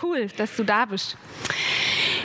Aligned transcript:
Cool, 0.00 0.28
dass 0.36 0.54
du 0.54 0.64
da 0.64 0.84
bist. 0.84 1.16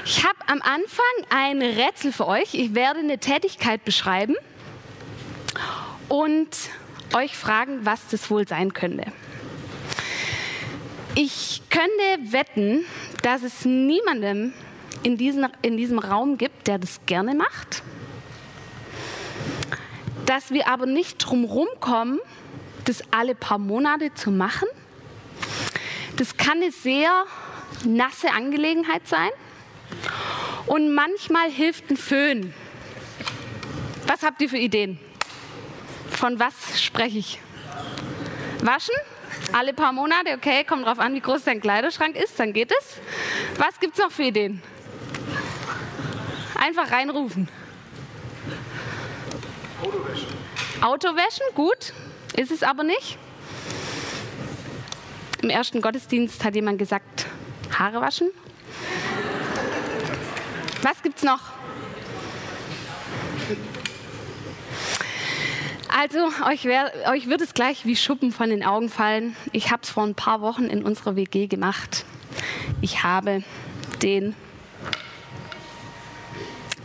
Ich 0.05 0.23
habe 0.23 0.37
am 0.47 0.61
Anfang 0.61 1.05
ein 1.29 1.61
Rätsel 1.61 2.11
für 2.11 2.27
euch. 2.27 2.53
Ich 2.53 2.75
werde 2.75 2.99
eine 2.99 3.17
Tätigkeit 3.17 3.83
beschreiben 3.83 4.35
und 6.07 6.49
euch 7.15 7.35
fragen, 7.35 7.85
was 7.85 8.07
das 8.09 8.29
wohl 8.29 8.47
sein 8.47 8.73
könnte. 8.73 9.05
Ich 11.15 11.61
könnte 11.69 12.31
wetten, 12.33 12.85
dass 13.21 13.43
es 13.43 13.65
niemandem 13.65 14.53
in, 15.03 15.17
diesen, 15.17 15.47
in 15.61 15.77
diesem 15.77 15.99
Raum 15.99 16.37
gibt, 16.37 16.67
der 16.67 16.79
das 16.79 17.01
gerne 17.05 17.33
macht. 17.33 17.81
Dass 20.25 20.51
wir 20.51 20.67
aber 20.67 20.85
nicht 20.85 21.17
drumherum 21.17 21.67
kommen, 21.79 22.19
das 22.85 23.01
alle 23.11 23.35
paar 23.35 23.57
Monate 23.57 24.13
zu 24.13 24.31
machen. 24.31 24.67
Das 26.17 26.37
kann 26.37 26.61
eine 26.61 26.71
sehr 26.71 27.25
nasse 27.85 28.31
Angelegenheit 28.31 29.07
sein. 29.07 29.29
Und 30.65 30.93
manchmal 30.93 31.49
hilft 31.49 31.89
ein 31.89 31.97
Föhn. 31.97 32.53
Was 34.07 34.23
habt 34.23 34.41
ihr 34.41 34.49
für 34.49 34.57
Ideen? 34.57 34.99
Von 36.09 36.39
was 36.39 36.81
spreche 36.81 37.17
ich? 37.17 37.39
Waschen? 38.61 38.95
Alle 39.51 39.73
paar 39.73 39.91
Monate? 39.91 40.33
Okay, 40.35 40.63
kommt 40.63 40.85
drauf 40.85 40.99
an, 40.99 41.13
wie 41.13 41.19
groß 41.19 41.43
dein 41.43 41.59
Kleiderschrank 41.59 42.15
ist, 42.15 42.39
dann 42.39 42.53
geht 42.53 42.71
es. 42.71 42.97
Was 43.57 43.79
gibt 43.79 43.97
es 43.97 44.03
noch 44.03 44.11
für 44.11 44.23
Ideen? 44.23 44.61
Einfach 46.55 46.91
reinrufen. 46.91 47.49
Autowäschen. 49.81 50.27
Autowäschen, 50.81 51.45
gut. 51.55 51.93
Ist 52.37 52.51
es 52.51 52.63
aber 52.63 52.83
nicht. 52.83 53.17
Im 55.41 55.49
ersten 55.49 55.81
Gottesdienst 55.81 56.43
hat 56.43 56.55
jemand 56.55 56.79
gesagt, 56.79 57.25
Haare 57.79 58.01
waschen. 58.01 58.29
Was 60.81 61.01
gibt's 61.01 61.23
noch? 61.23 61.39
Also, 65.95 66.29
euch, 66.47 66.65
wär, 66.65 66.91
euch 67.11 67.29
wird 67.29 67.41
es 67.41 67.53
gleich 67.53 67.85
wie 67.85 67.95
Schuppen 67.95 68.31
von 68.31 68.49
den 68.49 68.63
Augen 68.63 68.89
fallen. 68.89 69.35
Ich 69.51 69.71
habe 69.71 69.83
es 69.83 69.89
vor 69.89 70.03
ein 70.03 70.15
paar 70.15 70.41
Wochen 70.41 70.65
in 70.65 70.83
unserer 70.83 71.15
WG 71.15 71.47
gemacht. 71.47 72.05
Ich 72.81 73.03
habe 73.03 73.43
den 74.01 74.35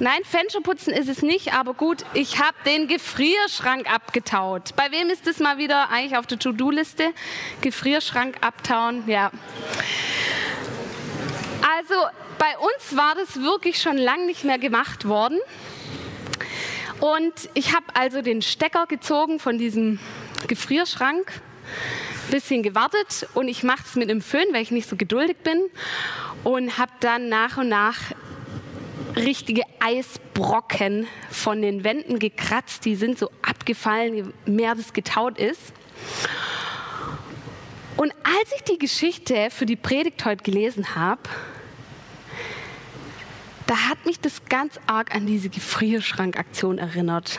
Nein, 0.01 0.21
Fensterputzen 0.23 0.93
ist 0.93 1.09
es 1.09 1.23
nicht, 1.23 1.55
aber 1.55 1.75
gut, 1.75 2.05
ich 2.15 2.39
habe 2.39 2.57
den 2.65 2.87
Gefrierschrank 2.87 3.93
abgetaut. 3.93 4.77
Bei 4.77 4.93
wem 4.93 5.11
ist 5.11 5.27
das 5.27 5.41
mal 5.41 5.59
wieder 5.59 5.91
eigentlich 5.91 6.17
auf 6.17 6.27
der 6.27 6.39
To-Do-Liste? 6.39 7.13
Gefrierschrank 7.63 8.37
abtauen, 8.41 9.03
ja. 9.09 9.33
Also 11.89 12.03
bei 12.39 12.59
uns 12.59 12.97
war 12.97 13.15
das 13.15 13.37
wirklich 13.37 13.81
schon 13.81 13.97
lange 13.97 14.27
nicht 14.27 14.45
mehr 14.45 14.59
gemacht 14.59 15.09
worden. 15.09 15.39
Und 17.01 17.33
ich 17.55 17.75
habe 17.75 17.87
also 17.95 18.21
den 18.21 18.43
Stecker 18.43 18.87
gezogen 18.87 19.39
von 19.39 19.57
diesem 19.57 19.99
Gefrierschrank, 20.49 21.41
bisschen 22.31 22.63
gewartet 22.63 23.27
und 23.33 23.49
ich 23.49 23.63
mache 23.63 23.85
es 23.87 23.95
mit 23.95 24.11
einem 24.11 24.21
Föhn, 24.21 24.47
weil 24.53 24.63
ich 24.63 24.71
nicht 24.71 24.87
so 24.87 24.97
geduldig 24.97 25.39
bin 25.39 25.63
und 26.45 26.77
habe 26.77 26.93
dann 27.01 27.31
nach 27.31 27.57
und 27.57 27.71
nach 27.71 27.97
richtige 29.17 29.63
Eisbrocken 29.81 31.07
von 31.31 31.63
den 31.63 31.85
Wänden 31.85 32.19
gekratzt. 32.19 32.85
Die 32.85 32.97
sind 32.97 33.19
so 33.19 33.31
abgefallen, 33.41 34.15
je 34.15 34.25
mehr 34.45 34.75
das 34.75 34.93
getaut 34.93 35.39
ist. 35.39 35.73
Und 37.97 38.13
als 38.25 38.53
ich 38.55 38.63
die 38.65 38.79
Geschichte 38.79 39.49
für 39.51 39.65
die 39.65 39.77
Predigt 39.77 40.25
heute 40.27 40.43
gelesen 40.43 40.95
habe, 40.95 41.23
da 43.69 43.91
hat 43.91 44.07
mich 44.07 44.19
das 44.19 44.47
ganz 44.49 44.81
arg 44.87 45.15
an 45.15 45.27
diese 45.27 45.51
Gefrierschrankaktion 45.51 46.79
erinnert, 46.79 47.39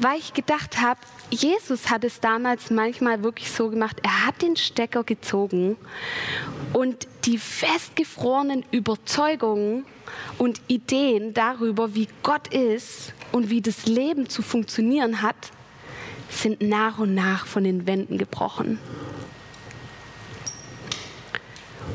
weil 0.00 0.18
ich 0.18 0.34
gedacht 0.34 0.80
habe, 0.80 1.00
Jesus 1.30 1.90
hat 1.90 2.04
es 2.04 2.20
damals 2.20 2.70
manchmal 2.70 3.22
wirklich 3.22 3.50
so 3.50 3.70
gemacht, 3.70 3.98
er 4.02 4.26
hat 4.26 4.42
den 4.42 4.56
Stecker 4.56 5.04
gezogen 5.04 5.76
und 6.74 7.08
die 7.24 7.38
festgefrorenen 7.38 8.64
Überzeugungen 8.70 9.84
und 10.36 10.60
Ideen 10.68 11.32
darüber, 11.32 11.94
wie 11.94 12.08
Gott 12.22 12.48
ist 12.48 13.14
und 13.32 13.48
wie 13.48 13.62
das 13.62 13.86
Leben 13.86 14.28
zu 14.28 14.42
funktionieren 14.42 15.22
hat, 15.22 15.50
sind 16.30 16.60
nach 16.60 16.98
und 16.98 17.14
nach 17.14 17.46
von 17.46 17.64
den 17.64 17.86
Wänden 17.86 18.18
gebrochen. 18.18 18.78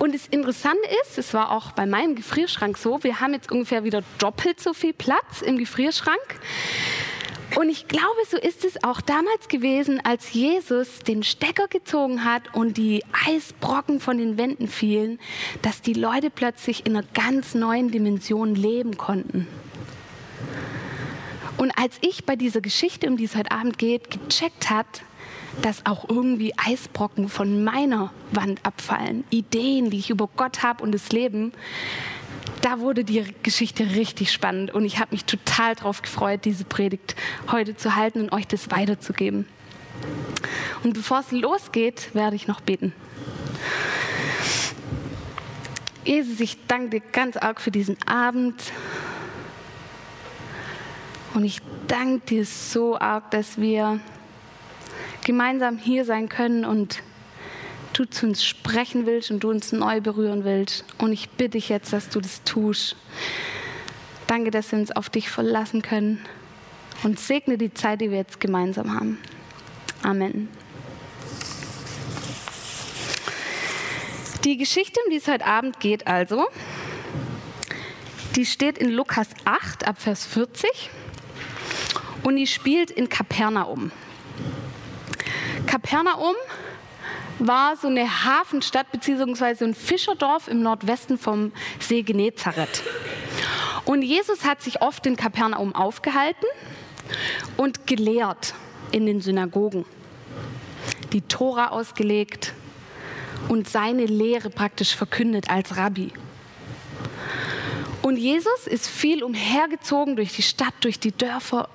Und 0.04 0.14
das 0.14 0.28
Interessante 0.28 0.84
ist, 1.02 1.18
es 1.18 1.34
war 1.34 1.50
auch 1.50 1.72
bei 1.72 1.86
meinem 1.86 2.16
Gefrierschrank 2.16 2.78
so, 2.78 3.02
wir 3.06 3.22
haben 3.22 3.34
jetzt 3.34 3.50
ungefähr 3.50 3.86
wieder 3.86 4.04
doppelt 4.18 4.60
so 4.60 4.74
viel 4.74 4.92
Platz 4.92 5.42
im 5.42 5.58
Gefrierschrank. 5.58 6.20
Und 7.56 7.70
ich 7.70 7.88
glaube, 7.88 8.20
so 8.30 8.36
ist 8.36 8.66
es 8.66 8.84
auch 8.84 9.00
damals 9.00 9.48
gewesen, 9.48 10.02
als 10.04 10.34
Jesus 10.34 11.00
den 11.08 11.24
Stecker 11.24 11.70
gezogen 11.70 12.26
hat 12.26 12.54
und 12.54 12.76
die 12.76 13.02
Eisbrocken 13.26 14.02
von 14.02 14.18
den 14.18 14.38
Wänden 14.38 14.68
fielen, 14.68 15.22
dass 15.62 15.82
die 15.82 15.94
Leute 15.94 16.30
plötzlich 16.30 16.86
in 16.86 16.98
einer 16.98 17.08
ganz 17.14 17.56
neuen 17.56 17.90
Dimension 17.90 18.56
leben 18.56 18.98
konnten. 18.98 19.48
Und 21.56 21.72
als 21.78 21.96
ich 22.02 22.26
bei 22.26 22.36
dieser 22.36 22.60
Geschichte, 22.60 23.08
um 23.08 23.16
die 23.16 23.24
es 23.24 23.38
heute 23.38 23.52
Abend 23.52 23.78
geht, 23.78 24.10
gecheckt 24.12 24.70
hat, 24.70 25.02
dass 25.62 25.86
auch 25.86 26.10
irgendwie 26.10 26.54
Eisbrocken 26.58 27.30
von 27.30 27.64
meiner 27.64 28.12
Wand 28.32 28.60
abfallen, 28.64 29.24
Ideen, 29.30 29.90
die 29.90 30.00
ich 30.00 30.10
über 30.10 30.30
Gott 30.36 30.64
habe 30.64 30.84
und 30.84 30.92
das 30.92 31.12
Leben, 31.12 31.54
da 32.62 32.80
wurde 32.80 33.04
die 33.04 33.24
Geschichte 33.44 33.96
richtig 33.96 34.32
spannend 34.32 34.72
und 34.74 34.86
ich 34.86 35.00
habe 35.00 35.12
mich 35.12 35.26
total 35.26 35.76
darauf 35.76 36.02
gefreut, 36.02 36.46
diese 36.46 36.66
Predigt 36.66 37.16
heute 37.52 37.76
zu 37.76 37.96
halten 37.96 38.22
und 38.22 38.32
euch 38.32 38.48
das 38.48 38.72
weiterzugeben. 38.72 39.48
Und 40.84 40.94
bevor 40.94 41.20
es 41.20 41.32
losgeht, 41.32 42.14
werde 42.14 42.36
ich 42.36 42.48
noch 42.48 42.62
beten. 42.62 42.94
Jesus, 46.06 46.40
ich 46.42 46.58
danke 46.68 47.00
dir 47.00 47.02
ganz 47.12 47.38
arg 47.38 47.62
für 47.62 47.72
diesen 47.72 47.98
Abend. 48.06 48.62
Und 51.34 51.46
ich 51.46 51.60
danke 51.88 52.26
dir 52.26 52.46
so 52.46 53.00
arg, 53.00 53.32
dass 53.32 53.58
wir 53.58 54.00
gemeinsam 55.24 55.78
hier 55.78 56.06
sein 56.06 56.30
können 56.30 56.66
und 56.66 57.02
du 57.94 58.06
zu 58.06 58.26
uns 58.26 58.44
sprechen 58.44 59.06
willst 59.06 59.32
und 59.32 59.42
du 59.42 59.50
uns 59.50 59.72
neu 59.72 60.02
berühren 60.02 60.44
willst. 60.44 60.86
Und 60.98 61.14
ich 61.14 61.30
bitte 61.30 61.52
dich 61.52 61.70
jetzt, 61.70 61.94
dass 61.94 62.10
du 62.10 62.20
das 62.20 62.44
tust. 62.44 62.96
Danke, 64.28 64.52
dass 64.52 64.72
wir 64.72 64.80
uns 64.80 64.92
auf 64.92 65.10
dich 65.10 65.30
verlassen 65.30 65.82
können 65.82 66.24
und 67.04 67.20
segne 67.20 67.58
die 67.58 67.74
Zeit, 67.74 68.02
die 68.02 68.10
wir 68.10 68.18
jetzt 68.18 68.40
gemeinsam 68.40 68.94
haben. 68.94 69.20
Amen. 70.02 70.50
Die 74.44 74.58
Geschichte, 74.58 75.00
um 75.06 75.10
die 75.10 75.18
es 75.18 75.28
heute 75.28 75.46
Abend 75.46 75.80
geht, 75.80 76.08
also, 76.08 76.48
die 78.36 78.46
steht 78.46 78.78
in 78.78 78.90
Lukas 78.90 79.30
8 79.46 79.88
ab 79.88 80.02
Vers 80.02 80.26
40 80.26 80.90
und 82.24 82.36
die 82.36 82.48
spielt 82.48 82.92
in 82.92 83.08
Kapernaum. 83.08 83.92
Kapernaum 85.74 86.36
war 87.40 87.76
so 87.76 87.88
eine 87.88 88.08
Hafenstadt 88.08 88.92
bzw. 88.92 89.66
ein 89.66 89.74
Fischerdorf 89.74 90.48
im 90.48 90.62
Nordwesten 90.62 91.18
vom 91.18 91.52
See 91.80 92.04
Genezareth. 92.04 92.84
Und 93.84 94.04
Jesus 94.04 94.46
hat 94.46 94.62
sich 94.62 94.84
oft 94.84 95.04
in 95.08 95.16
Kapernaum 95.16 95.74
aufgehalten 95.74 96.46
und 97.58 97.88
gelehrt 97.88 98.54
in 98.92 99.08
den 99.08 99.20
Synagogen, 99.20 99.84
die 101.12 101.22
Tora 101.22 101.70
ausgelegt 101.70 102.54
und 103.50 103.68
seine 103.68 104.06
Lehre 104.06 104.52
praktisch 104.52 104.96
verkündet 104.96 105.50
als 105.50 105.76
Rabbi. 105.76 106.14
Und 108.04 108.18
Jesus 108.18 108.68
ist 108.68 108.88
viel 108.88 109.24
umhergezogen 109.24 110.18
durch 110.18 110.34
die 110.34 110.44
Stadt, 110.44 110.76
durch 110.82 111.00
die 111.00 111.14
Dörfer, 111.14 111.68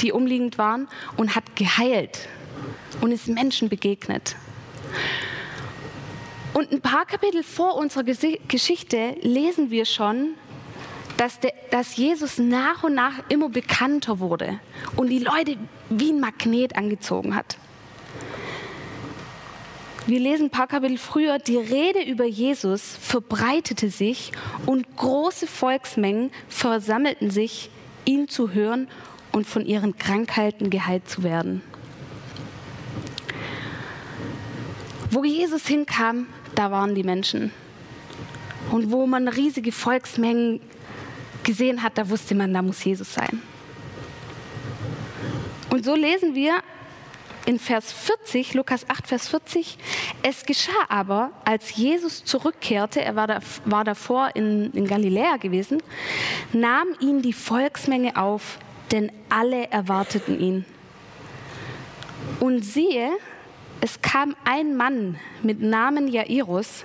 die 0.00 0.10
umliegend 0.10 0.58
waren 0.58 0.88
und 1.16 1.36
hat 1.36 1.54
geheilt 1.54 2.26
und 3.00 3.12
ist 3.12 3.28
Menschen 3.28 3.68
begegnet. 3.68 4.36
Und 6.52 6.70
ein 6.70 6.80
paar 6.80 7.04
Kapitel 7.04 7.42
vor 7.42 7.76
unserer 7.76 8.04
Geschichte 8.04 9.16
lesen 9.22 9.70
wir 9.70 9.84
schon, 9.84 10.34
dass, 11.16 11.40
der, 11.40 11.52
dass 11.70 11.96
Jesus 11.96 12.38
nach 12.38 12.84
und 12.84 12.94
nach 12.94 13.28
immer 13.28 13.48
bekannter 13.48 14.20
wurde 14.20 14.60
und 14.96 15.08
die 15.08 15.18
Leute 15.18 15.56
wie 15.90 16.12
ein 16.12 16.20
Magnet 16.20 16.76
angezogen 16.76 17.34
hat. 17.34 17.56
Wir 20.06 20.20
lesen 20.20 20.46
ein 20.46 20.50
paar 20.50 20.66
Kapitel 20.66 20.98
früher, 20.98 21.38
die 21.38 21.56
Rede 21.56 22.02
über 22.02 22.26
Jesus 22.26 22.96
verbreitete 23.00 23.88
sich 23.88 24.32
und 24.66 24.96
große 24.96 25.46
Volksmengen 25.46 26.30
versammelten 26.48 27.30
sich, 27.30 27.70
ihn 28.04 28.28
zu 28.28 28.52
hören 28.52 28.88
und 29.32 29.46
von 29.46 29.64
ihren 29.64 29.96
Krankheiten 29.96 30.68
geheilt 30.68 31.08
zu 31.08 31.22
werden. 31.22 31.62
Wo 35.14 35.22
Jesus 35.22 35.68
hinkam, 35.68 36.26
da 36.56 36.72
waren 36.72 36.96
die 36.96 37.04
Menschen. 37.04 37.52
Und 38.72 38.90
wo 38.90 39.06
man 39.06 39.28
riesige 39.28 39.70
Volksmengen 39.70 40.60
gesehen 41.44 41.84
hat, 41.84 41.96
da 41.98 42.10
wusste 42.10 42.34
man, 42.34 42.52
da 42.52 42.62
muss 42.62 42.82
Jesus 42.82 43.14
sein. 43.14 43.40
Und 45.70 45.84
so 45.84 45.94
lesen 45.94 46.34
wir 46.34 46.54
in 47.46 47.60
Vers 47.60 47.92
40, 47.92 48.54
Lukas 48.54 48.90
8, 48.90 49.06
Vers 49.06 49.28
40, 49.28 49.78
es 50.24 50.44
geschah 50.46 50.72
aber, 50.88 51.30
als 51.44 51.76
Jesus 51.76 52.24
zurückkehrte, 52.24 53.00
er 53.00 53.14
war, 53.14 53.28
da, 53.28 53.38
war 53.66 53.84
davor 53.84 54.30
in, 54.34 54.72
in 54.72 54.84
Galiläa 54.84 55.36
gewesen, 55.36 55.80
nahm 56.52 56.88
ihn 56.98 57.22
die 57.22 57.32
Volksmenge 57.32 58.16
auf, 58.16 58.58
denn 58.90 59.12
alle 59.28 59.70
erwarteten 59.70 60.40
ihn. 60.40 60.64
Und 62.40 62.64
siehe, 62.64 63.10
es 63.80 64.00
kam 64.02 64.34
ein 64.44 64.76
Mann 64.76 65.18
mit 65.42 65.60
Namen 65.60 66.08
Jairus, 66.08 66.84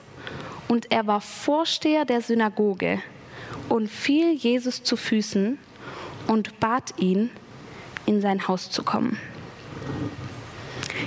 und 0.70 0.92
er 0.92 1.08
war 1.08 1.20
Vorsteher 1.20 2.06
der 2.06 2.22
Synagoge 2.22 3.02
und 3.68 3.90
fiel 3.90 4.34
Jesus 4.34 4.84
zu 4.84 4.96
Füßen 4.96 5.58
und 6.28 6.60
bat 6.60 6.94
ihn, 6.98 7.32
in 8.06 8.22
sein 8.22 8.48
Haus 8.48 8.70
zu 8.70 8.84
kommen. 8.84 9.18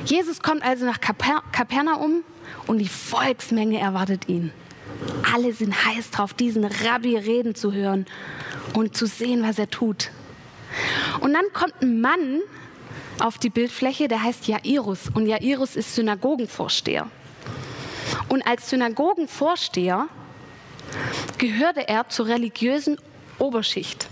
Jesus 0.05 0.43
kommt 0.43 0.63
also 0.63 0.85
nach 0.85 1.01
Kaper 1.01 1.43
Kapernaum 1.53 2.25
und 2.67 2.79
die 2.79 2.89
Volksmenge 2.89 3.79
erwartet 3.79 4.29
ihn. 4.29 4.53
Alle 5.33 5.53
sind 5.53 5.85
heiß 5.85 6.11
drauf, 6.11 6.35
diesen 6.35 6.65
Rabbi 6.65 7.17
reden 7.17 7.55
zu 7.55 7.73
hören 7.73 8.07
und 8.75 8.97
zu 8.97 9.07
sehen, 9.07 9.43
was 9.43 9.59
er 9.59 9.71
tut. 9.71 10.11
Und 11.21 11.33
dann 11.35 11.45
kommt 11.53 11.75
ein 11.83 12.01
Mann 12.01 12.41
auf 13.21 13.39
die 13.39 13.51
Bildfläche, 13.51 14.09
der 14.09 14.23
heißt 14.23 14.47
Jairus. 14.47 15.11
Und 15.15 15.27
Jairus 15.27 15.77
ist 15.77 15.95
Synagogenvorsteher. 15.95 17.09
Und 18.29 18.47
als 18.47 18.71
Synagogenvorsteher 18.71 20.09
gehörte 21.39 21.89
er 21.89 22.09
zur 22.09 22.27
religiösen 22.27 22.99
Oberschicht, 23.39 24.09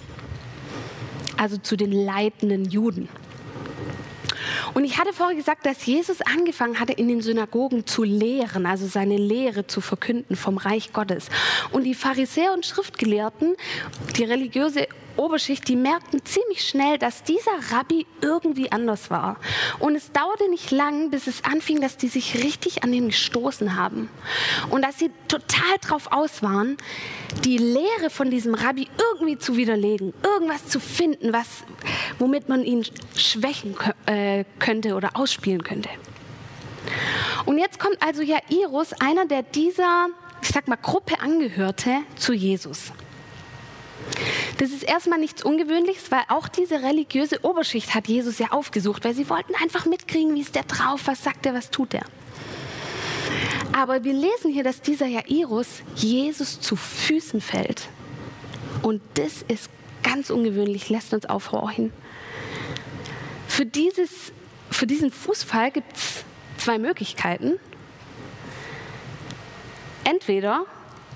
also 1.37 1.57
zu 1.59 1.77
den 1.77 1.93
leitenden 1.93 2.65
Juden. 2.65 3.09
Und 4.75 4.85
ich 4.85 4.99
hatte 4.99 5.13
vorher 5.13 5.37
gesagt, 5.37 5.67
dass 5.67 5.85
Jesus 5.85 6.21
angefangen 6.21 6.79
hatte, 6.79 6.93
in 6.93 7.09
den 7.09 7.23
Synagogen 7.23 7.87
zu 7.87 8.03
lehren, 8.03 8.67
also 8.67 8.87
seine 8.87 9.17
Lehre 9.17 9.67
zu 9.67 9.81
verkünden 9.81 10.37
vom 10.37 10.59
Reich 10.59 10.93
Gottes. 10.93 11.29
Und 11.73 11.85
die 11.85 11.95
Pharisäer 11.95 12.53
und 12.53 12.67
Schriftgelehrten, 12.67 13.57
die 14.17 14.25
religiöse 14.25 14.87
Oberschicht, 15.21 15.69
die 15.69 15.77
merkten 15.77 16.25
ziemlich 16.25 16.67
schnell, 16.67 16.99
dass 16.99 17.23
dieser 17.23 17.53
Rabbi 17.71 18.07
irgendwie 18.23 18.73
anders 18.73 19.11
war. 19.11 19.37
Und 19.79 19.95
es 19.95 20.13
dauerte 20.13 20.49
nicht 20.49 20.71
lang, 20.71 21.11
bis 21.11 21.27
es 21.27 21.45
anfing, 21.45 21.81
dass 21.81 21.97
die 21.97 22.09
sich 22.09 22.43
richtig 22.43 22.83
an 22.83 22.93
ihn 22.93 23.09
gestoßen 23.09 23.77
haben. 23.77 24.09
Und 24.71 24.83
dass 24.83 24.99
sie 24.99 25.11
total 25.29 25.79
drauf 25.81 26.11
aus 26.11 26.43
waren, 26.43 26.79
die 27.45 27.59
Lehre 27.59 28.09
von 28.09 28.31
diesem 28.31 28.55
Rabbi 28.55 28.89
irgendwie 29.13 29.39
zu 29.39 29.57
widerlegen, 29.57 30.15
irgendwas 30.23 30.67
zu 30.67 30.81
finden, 30.81 31.33
was, 31.33 31.65
womit 32.19 32.49
man 32.49 32.65
ihn 32.65 32.85
schwächen 33.15 33.77
äh, 34.07 34.45
könnte 34.59 34.95
oder 34.95 35.11
ausspielen 35.15 35.63
könnte. 35.63 35.91
Und 37.45 37.59
jetzt 37.59 37.79
kommt 37.79 38.03
also 38.03 38.23
Jairus, 38.23 38.93
einer 38.95 39.27
der 39.27 39.43
dieser, 39.43 40.09
ich 40.43 40.49
sag 40.49 40.69
mal, 40.69 40.77
Gruppe 40.77 41.21
angehörte, 41.21 41.99
zu 42.17 42.33
Jesus. 42.33 42.93
Das 44.59 44.71
ist 44.71 44.83
erstmal 44.83 45.19
nichts 45.19 45.43
Ungewöhnliches, 45.43 46.11
weil 46.11 46.23
auch 46.29 46.49
diese 46.49 46.83
religiöse 46.83 47.43
Oberschicht 47.43 47.95
hat 47.95 48.09
Jesus 48.09 48.39
ja 48.39 48.49
aufgesucht, 48.51 49.05
weil 49.05 49.15
sie 49.15 49.31
wollten 49.31 49.55
einfach 49.55 49.87
mitkriegen, 49.87 50.35
wie 50.35 50.43
ist 50.43 50.55
der 50.55 50.65
drauf, 50.65 51.03
was 51.07 51.25
sagt 51.25 51.47
er, 51.47 51.55
was 51.55 51.71
tut 51.71 51.95
er. 51.95 52.05
Aber 53.73 54.05
wir 54.05 54.13
lesen 54.13 54.53
hier, 54.53 54.65
dass 54.65 54.83
dieser 54.83 55.07
Jairus 55.07 55.83
Jesus 55.95 56.61
zu 56.61 56.77
Füßen 56.77 57.41
fällt. 57.41 57.89
Und 58.83 59.01
das 59.15 59.43
ist 59.49 59.71
ganz 60.03 60.31
ungewöhnlich, 60.31 60.89
lässt 60.91 61.15
uns 61.15 61.27
aufhorchen. 61.27 61.93
Für, 63.49 63.67
dieses, 63.67 64.33
für 64.71 64.87
diesen 64.87 65.11
Fußfall 65.11 65.71
gibt 65.71 65.97
es 65.97 66.25
zwei 66.59 66.79
Möglichkeiten. 66.79 67.59
Entweder 70.05 70.67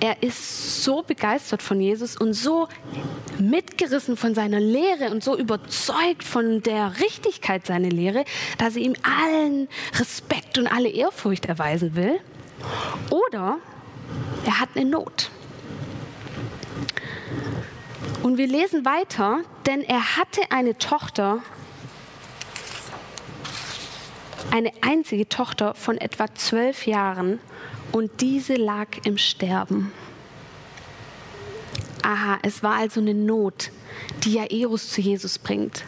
er 0.05 0.23
ist 0.23 0.85
so 0.85 1.03
begeistert 1.03 1.63
von 1.63 1.81
Jesus 1.81 2.15
und 2.15 2.35
so 2.35 2.69
mitgerissen 3.39 4.19
von 4.19 4.35
seiner 4.35 4.61
Lehre 4.61 5.11
und 5.11 5.25
so 5.25 5.35
überzeugt 5.35 6.23
von 6.23 6.63
der 6.63 7.01
Richtigkeit 7.01 7.67
seiner 7.67 7.89
Lehre, 7.89 8.27
dass 8.59 8.77
er 8.77 8.83
ihm 8.83 8.97
allen 9.03 9.67
Respekt 9.99 10.59
und 10.59 10.67
alle 10.67 10.91
Ehrfurcht 10.91 11.47
erweisen 11.47 11.97
will. 11.97 12.21
Oder 13.09 13.57
er 14.45 14.61
hat 14.61 14.69
eine 14.75 14.91
Not. 14.91 15.31
Und 18.23 18.37
wir 18.37 18.47
lesen 18.47 18.85
weiter, 18.85 19.41
denn 19.65 19.81
er 19.81 20.19
hatte 20.19 20.43
eine 20.51 20.77
Tochter, 20.77 21.39
eine 24.51 24.71
einzige 24.83 25.31
Tochter 25.31 25.75
von 25.75 25.97
etwa 25.97 26.27
zwölf 26.35 26.87
Jahren 26.87 27.41
und 27.95 28.21
diese 28.21 28.57
lag 28.57 28.89
im 29.05 29.19
Sterben. 29.19 29.93
Aha, 32.03 32.39
es 32.43 32.63
war 32.63 32.75
also 32.75 33.01
eine 33.01 33.15
Not, 33.15 33.71
die 34.25 34.33
Jairus 34.33 34.91
zu 34.91 35.01
Jesus 35.01 35.39
bringt. 35.39 35.85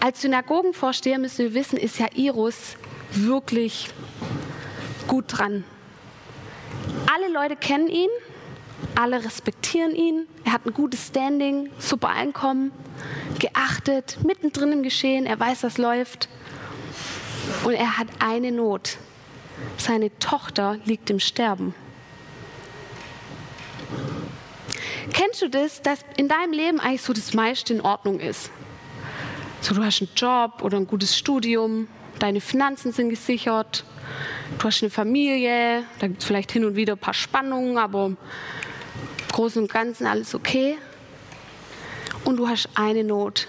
Als 0.00 0.22
Synagogenvorsteher 0.22 1.20
müssen 1.20 1.44
wir 1.44 1.54
wissen, 1.54 1.78
ist 1.78 2.00
Jairus 2.00 2.76
wirklich 3.12 3.90
gut 5.06 5.26
dran. 5.28 5.62
Alle 7.14 7.32
Leute 7.32 7.54
kennen 7.54 7.88
ihn, 7.88 8.10
alle 8.96 9.24
respektieren 9.24 9.94
ihn, 9.94 10.26
er 10.44 10.54
hat 10.54 10.66
ein 10.66 10.74
gutes 10.74 11.06
Standing, 11.06 11.70
super 11.78 12.08
Einkommen, 12.08 12.72
geachtet, 13.38 14.18
mittendrin 14.24 14.72
im 14.72 14.82
Geschehen, 14.82 15.24
er 15.24 15.38
weiß, 15.38 15.62
was 15.62 15.78
läuft. 15.78 16.28
Und 17.62 17.74
er 17.74 17.96
hat 17.96 18.08
eine 18.18 18.50
Not. 18.50 18.98
Seine 19.76 20.16
Tochter 20.18 20.78
liegt 20.84 21.10
im 21.10 21.20
Sterben. 21.20 21.74
Kennst 25.12 25.42
du 25.42 25.48
das, 25.48 25.82
dass 25.82 26.00
in 26.16 26.28
deinem 26.28 26.52
Leben 26.52 26.80
eigentlich 26.80 27.02
so 27.02 27.12
das 27.12 27.34
meiste 27.34 27.74
in 27.74 27.80
Ordnung 27.80 28.20
ist? 28.20 28.50
So, 29.60 29.74
du 29.74 29.84
hast 29.84 30.00
einen 30.02 30.10
Job 30.16 30.62
oder 30.62 30.76
ein 30.76 30.86
gutes 30.86 31.16
Studium, 31.16 31.88
deine 32.18 32.40
Finanzen 32.40 32.92
sind 32.92 33.10
gesichert, 33.10 33.84
du 34.58 34.64
hast 34.64 34.82
eine 34.82 34.90
Familie, 34.90 35.84
da 35.98 36.06
gibt 36.06 36.20
es 36.20 36.26
vielleicht 36.26 36.52
hin 36.52 36.64
und 36.64 36.76
wieder 36.76 36.94
ein 36.94 36.98
paar 36.98 37.14
Spannungen, 37.14 37.78
aber 37.78 38.06
im 38.06 38.16
Großen 39.32 39.62
und 39.62 39.72
Ganzen 39.72 40.06
alles 40.06 40.34
okay. 40.34 40.76
Und 42.24 42.36
du 42.36 42.48
hast 42.48 42.68
eine 42.74 43.04
Not, 43.04 43.48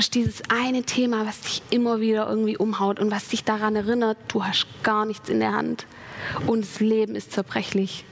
hast 0.00 0.14
dieses 0.14 0.40
eine 0.48 0.82
Thema, 0.82 1.26
was 1.26 1.42
dich 1.42 1.62
immer 1.68 2.00
wieder 2.00 2.26
irgendwie 2.26 2.56
umhaut 2.56 2.98
und 2.98 3.10
was 3.10 3.28
dich 3.28 3.44
daran 3.44 3.76
erinnert, 3.76 4.16
du 4.28 4.42
hast 4.42 4.66
gar 4.82 5.04
nichts 5.04 5.28
in 5.28 5.40
der 5.40 5.52
Hand 5.52 5.84
und 6.46 6.62
das 6.64 6.80
Leben 6.80 7.14
ist 7.14 7.32
zerbrechlich. 7.32 8.06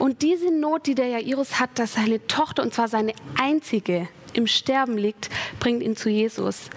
Und 0.00 0.22
diese 0.22 0.50
Not, 0.50 0.88
die 0.88 0.96
der 0.96 1.06
Jairus 1.06 1.60
hat, 1.60 1.78
dass 1.78 1.94
seine 1.94 2.26
Tochter, 2.26 2.64
und 2.64 2.74
zwar 2.74 2.88
seine 2.88 3.12
einzige, 3.40 4.08
im 4.32 4.48
Sterben 4.48 4.98
liegt, 4.98 5.30
bringt 5.60 5.80
ihn 5.84 5.94
zu 5.94 6.10
Jesus. 6.10 6.70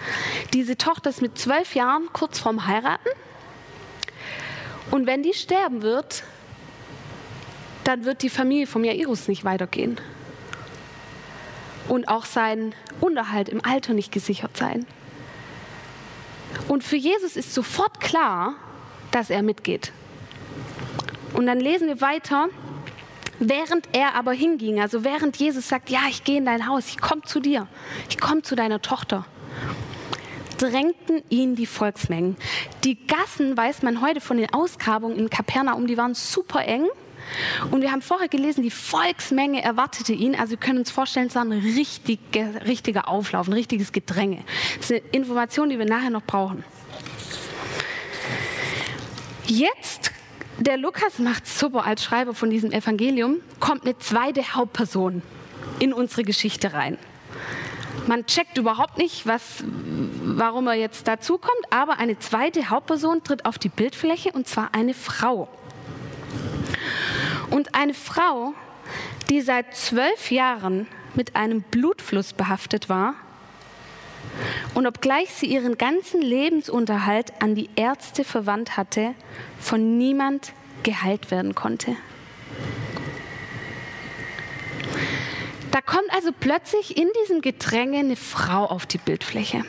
Diese 0.54 0.78
Tochter 0.78 1.10
ist 1.10 1.22
mit 1.22 1.36
zwölf 1.36 1.74
Jahren 1.74 2.08
kurz 2.12 2.38
vorm 2.38 2.68
Heiraten. 2.68 3.08
Und 4.92 5.08
wenn 5.08 5.24
die 5.24 5.34
sterben 5.34 5.82
wird, 5.82 6.22
dann 7.82 8.04
wird 8.04 8.22
die 8.22 8.30
Familie 8.30 8.68
vom 8.68 8.84
Jairus 8.84 9.26
nicht 9.26 9.44
weitergehen 9.44 10.00
und 11.88 12.08
auch 12.08 12.24
sein 12.24 12.74
Unterhalt 13.00 13.48
im 13.48 13.64
Alter 13.64 13.94
nicht 13.94 14.12
gesichert 14.12 14.56
sein. 14.56 14.86
Und 16.68 16.84
für 16.84 16.96
Jesus 16.96 17.36
ist 17.36 17.54
sofort 17.54 18.00
klar, 18.00 18.54
dass 19.10 19.30
er 19.30 19.42
mitgeht. 19.42 19.92
Und 21.34 21.46
dann 21.46 21.60
lesen 21.60 21.88
wir 21.88 22.00
weiter, 22.00 22.48
während 23.38 23.88
er 23.92 24.14
aber 24.14 24.32
hinging, 24.32 24.80
also 24.80 25.04
während 25.04 25.36
Jesus 25.36 25.68
sagt, 25.68 25.90
ja, 25.90 26.00
ich 26.08 26.24
gehe 26.24 26.38
in 26.38 26.46
dein 26.46 26.66
Haus, 26.66 26.88
ich 26.88 27.00
komme 27.00 27.22
zu 27.22 27.40
dir, 27.40 27.68
ich 28.08 28.18
komme 28.18 28.42
zu 28.42 28.56
deiner 28.56 28.82
Tochter, 28.82 29.24
drängten 30.58 31.22
ihn 31.28 31.54
die 31.54 31.66
Volksmengen. 31.66 32.36
Die 32.84 33.06
Gassen, 33.06 33.56
weiß 33.56 33.82
man 33.82 34.00
heute 34.00 34.20
von 34.20 34.38
den 34.38 34.52
Ausgrabungen 34.52 35.16
in 35.16 35.30
Kapernaum, 35.30 35.86
die 35.86 35.96
waren 35.96 36.14
super 36.14 36.64
eng 36.64 36.86
und 37.70 37.82
wir 37.82 37.92
haben 37.92 38.02
vorher 38.02 38.28
gelesen, 38.28 38.62
die 38.62 38.70
Volksmenge 38.70 39.62
erwartete 39.62 40.12
ihn. 40.12 40.34
Also 40.34 40.50
wir 40.50 40.58
können 40.58 40.78
uns 40.78 40.90
vorstellen, 40.90 41.26
es 41.26 41.34
war 41.34 41.42
ein 41.42 41.52
richtiger, 41.52 42.66
richtiger 42.66 43.08
Auflauf, 43.08 43.48
ein 43.48 43.52
richtiges 43.52 43.92
Gedränge. 43.92 44.44
Das 44.76 44.90
ist 44.90 45.02
eine 45.02 45.12
Information, 45.12 45.70
die 45.70 45.78
wir 45.78 45.86
nachher 45.86 46.10
noch 46.10 46.24
brauchen. 46.24 46.64
Jetzt, 49.46 50.12
der 50.58 50.76
Lukas 50.76 51.18
macht 51.18 51.46
super 51.46 51.86
als 51.86 52.04
Schreiber 52.04 52.34
von 52.34 52.50
diesem 52.50 52.70
Evangelium, 52.70 53.36
kommt 53.60 53.84
eine 53.84 53.98
zweite 53.98 54.54
Hauptperson 54.54 55.22
in 55.78 55.92
unsere 55.92 56.22
Geschichte 56.22 56.72
rein. 56.74 56.98
Man 58.06 58.26
checkt 58.26 58.56
überhaupt 58.56 58.98
nicht, 58.98 59.26
was, 59.26 59.64
warum 60.22 60.66
er 60.66 60.74
jetzt 60.74 61.08
dazukommt, 61.08 61.60
aber 61.70 61.98
eine 61.98 62.18
zweite 62.18 62.70
Hauptperson 62.70 63.22
tritt 63.22 63.44
auf 63.44 63.58
die 63.58 63.68
Bildfläche 63.68 64.32
und 64.32 64.48
zwar 64.48 64.74
eine 64.74 64.94
Frau. 64.94 65.48
Und 67.58 67.74
eine 67.74 67.92
Frau, 67.92 68.54
die 69.28 69.40
seit 69.40 69.74
zwölf 69.74 70.30
Jahren 70.30 70.86
mit 71.14 71.34
einem 71.34 71.62
Blutfluss 71.62 72.32
behaftet 72.32 72.88
war 72.88 73.16
und 74.74 74.86
obgleich 74.86 75.34
sie 75.34 75.46
ihren 75.46 75.76
ganzen 75.76 76.22
Lebensunterhalt 76.22 77.32
an 77.42 77.56
die 77.56 77.68
Ärzte 77.74 78.22
verwandt 78.22 78.76
hatte, 78.76 79.12
von 79.58 79.98
niemand 79.98 80.52
geheilt 80.84 81.32
werden 81.32 81.56
konnte. 81.56 81.96
Da 85.72 85.80
kommt 85.80 86.12
also 86.12 86.30
plötzlich 86.38 86.96
in 86.96 87.08
diesem 87.24 87.40
Gedränge 87.40 87.98
eine 87.98 88.14
Frau 88.14 88.66
auf 88.66 88.86
die 88.86 88.98
Bildfläche. 88.98 89.64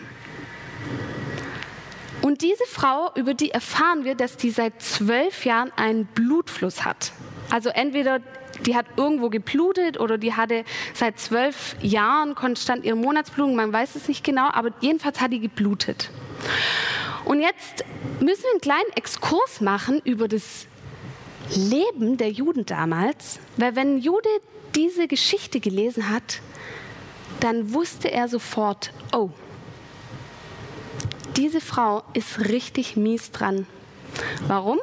Und 2.22 2.44
diese 2.44 2.66
Frau, 2.68 3.12
über 3.16 3.34
die 3.34 3.50
erfahren 3.50 4.04
wir, 4.04 4.14
dass 4.14 4.38
die 4.38 4.52
seit 4.52 4.80
zwölf 4.80 5.44
Jahren 5.44 5.72
einen 5.76 6.06
Blutfluss 6.06 6.86
hat. 6.86 7.14
Also 7.50 7.70
entweder 7.70 8.20
die 8.66 8.76
hat 8.76 8.86
irgendwo 8.98 9.30
geblutet 9.30 10.00
oder 10.00 10.18
die 10.18 10.34
hatte 10.34 10.64
seit 10.94 11.20
zwölf 11.20 11.76
Jahren 11.82 12.36
konstant 12.36 12.86
ihre 12.86 12.96
Monatsblutung, 12.96 13.56
man 13.56 13.72
weiß 13.72 13.96
es 13.96 14.08
nicht 14.08 14.24
genau, 14.24 14.50
aber 14.52 14.72
jedenfalls 14.82 15.22
hat 15.22 15.32
die 15.32 15.40
geblutet. 15.40 16.10
Und 17.26 17.42
jetzt 17.42 17.86
müssen 18.20 18.44
wir 18.44 18.52
einen 18.52 18.62
kleinen 18.62 18.92
Exkurs 18.96 19.62
machen 19.62 20.02
über 20.04 20.28
das 20.28 20.68
Leben 21.56 22.18
der 22.18 22.32
Juden 22.32 22.66
damals, 22.66 23.40
weil 23.58 23.76
wenn 23.76 24.00
Jude 24.00 24.30
diese 24.76 25.08
Geschichte 25.08 25.60
gelesen 25.60 26.10
hat, 26.10 26.42
dann 27.40 27.74
wusste 27.74 28.12
er 28.12 28.28
sofort, 28.28 28.92
oh, 29.14 29.30
diese 31.38 31.62
Frau 31.62 32.04
ist 32.14 32.50
richtig 32.50 32.96
mies 32.96 33.32
dran. 33.32 33.66
Warum? 34.48 34.80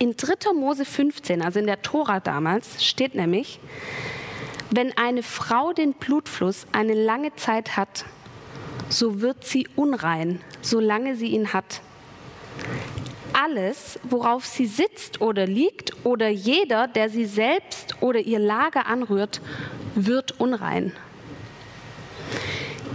In 0.00 0.16
3. 0.16 0.54
Mose 0.54 0.86
15, 0.86 1.42
also 1.42 1.58
in 1.58 1.66
der 1.66 1.82
Tora 1.82 2.20
damals, 2.20 2.82
steht 2.82 3.14
nämlich, 3.14 3.60
wenn 4.70 4.96
eine 4.96 5.22
Frau 5.22 5.74
den 5.74 5.92
Blutfluss 5.92 6.66
eine 6.72 6.94
lange 6.94 7.36
Zeit 7.36 7.76
hat, 7.76 8.06
so 8.88 9.20
wird 9.20 9.44
sie 9.44 9.68
unrein, 9.76 10.40
solange 10.62 11.16
sie 11.16 11.26
ihn 11.26 11.52
hat. 11.52 11.82
Alles, 13.34 14.00
worauf 14.04 14.46
sie 14.46 14.64
sitzt 14.64 15.20
oder 15.20 15.46
liegt, 15.46 15.92
oder 16.06 16.30
jeder, 16.30 16.88
der 16.88 17.10
sie 17.10 17.26
selbst 17.26 18.00
oder 18.00 18.20
ihr 18.20 18.38
Lager 18.38 18.86
anrührt, 18.86 19.42
wird 19.94 20.40
unrein. 20.40 20.94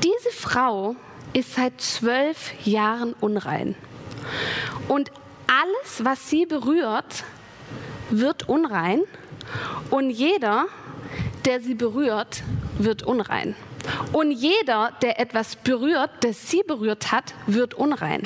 Diese 0.03 0.31
Frau 0.31 0.95
ist 1.33 1.53
seit 1.53 1.79
zwölf 1.79 2.51
Jahren 2.65 3.13
unrein. 3.21 3.75
Und 4.87 5.11
alles, 5.47 6.03
was 6.03 6.29
sie 6.29 6.45
berührt, 6.45 7.23
wird 8.09 8.47
unrein 8.47 9.01
und 9.89 10.09
jeder, 10.09 10.65
der 11.45 11.61
sie 11.61 11.75
berührt, 11.75 12.43
wird 12.77 13.03
unrein. 13.03 13.55
Und 14.13 14.31
jeder, 14.31 14.93
der 15.01 15.19
etwas 15.19 15.55
berührt, 15.55 16.09
das 16.21 16.49
sie 16.49 16.63
berührt 16.63 17.11
hat, 17.11 17.35
wird 17.45 17.75
unrein. 17.75 18.23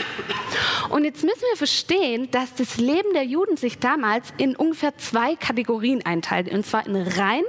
Und 0.90 1.04
jetzt 1.04 1.24
müssen 1.24 1.44
wir 1.52 1.58
verstehen, 1.58 2.32
dass 2.32 2.54
das 2.56 2.78
Leben 2.78 3.14
der 3.14 3.26
Juden 3.26 3.58
sich 3.58 3.80
damals 3.80 4.34
in 4.38 4.56
ungefähr 4.56 4.98
zwei 4.98 5.36
Kategorien 5.36 6.06
einteilt, 6.06 6.50
und 6.50 6.66
zwar 6.66 6.86
in 6.88 6.96
rein 6.96 7.44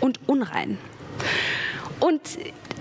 und 0.00 0.20
unrein. 0.26 0.78
Und 2.00 2.20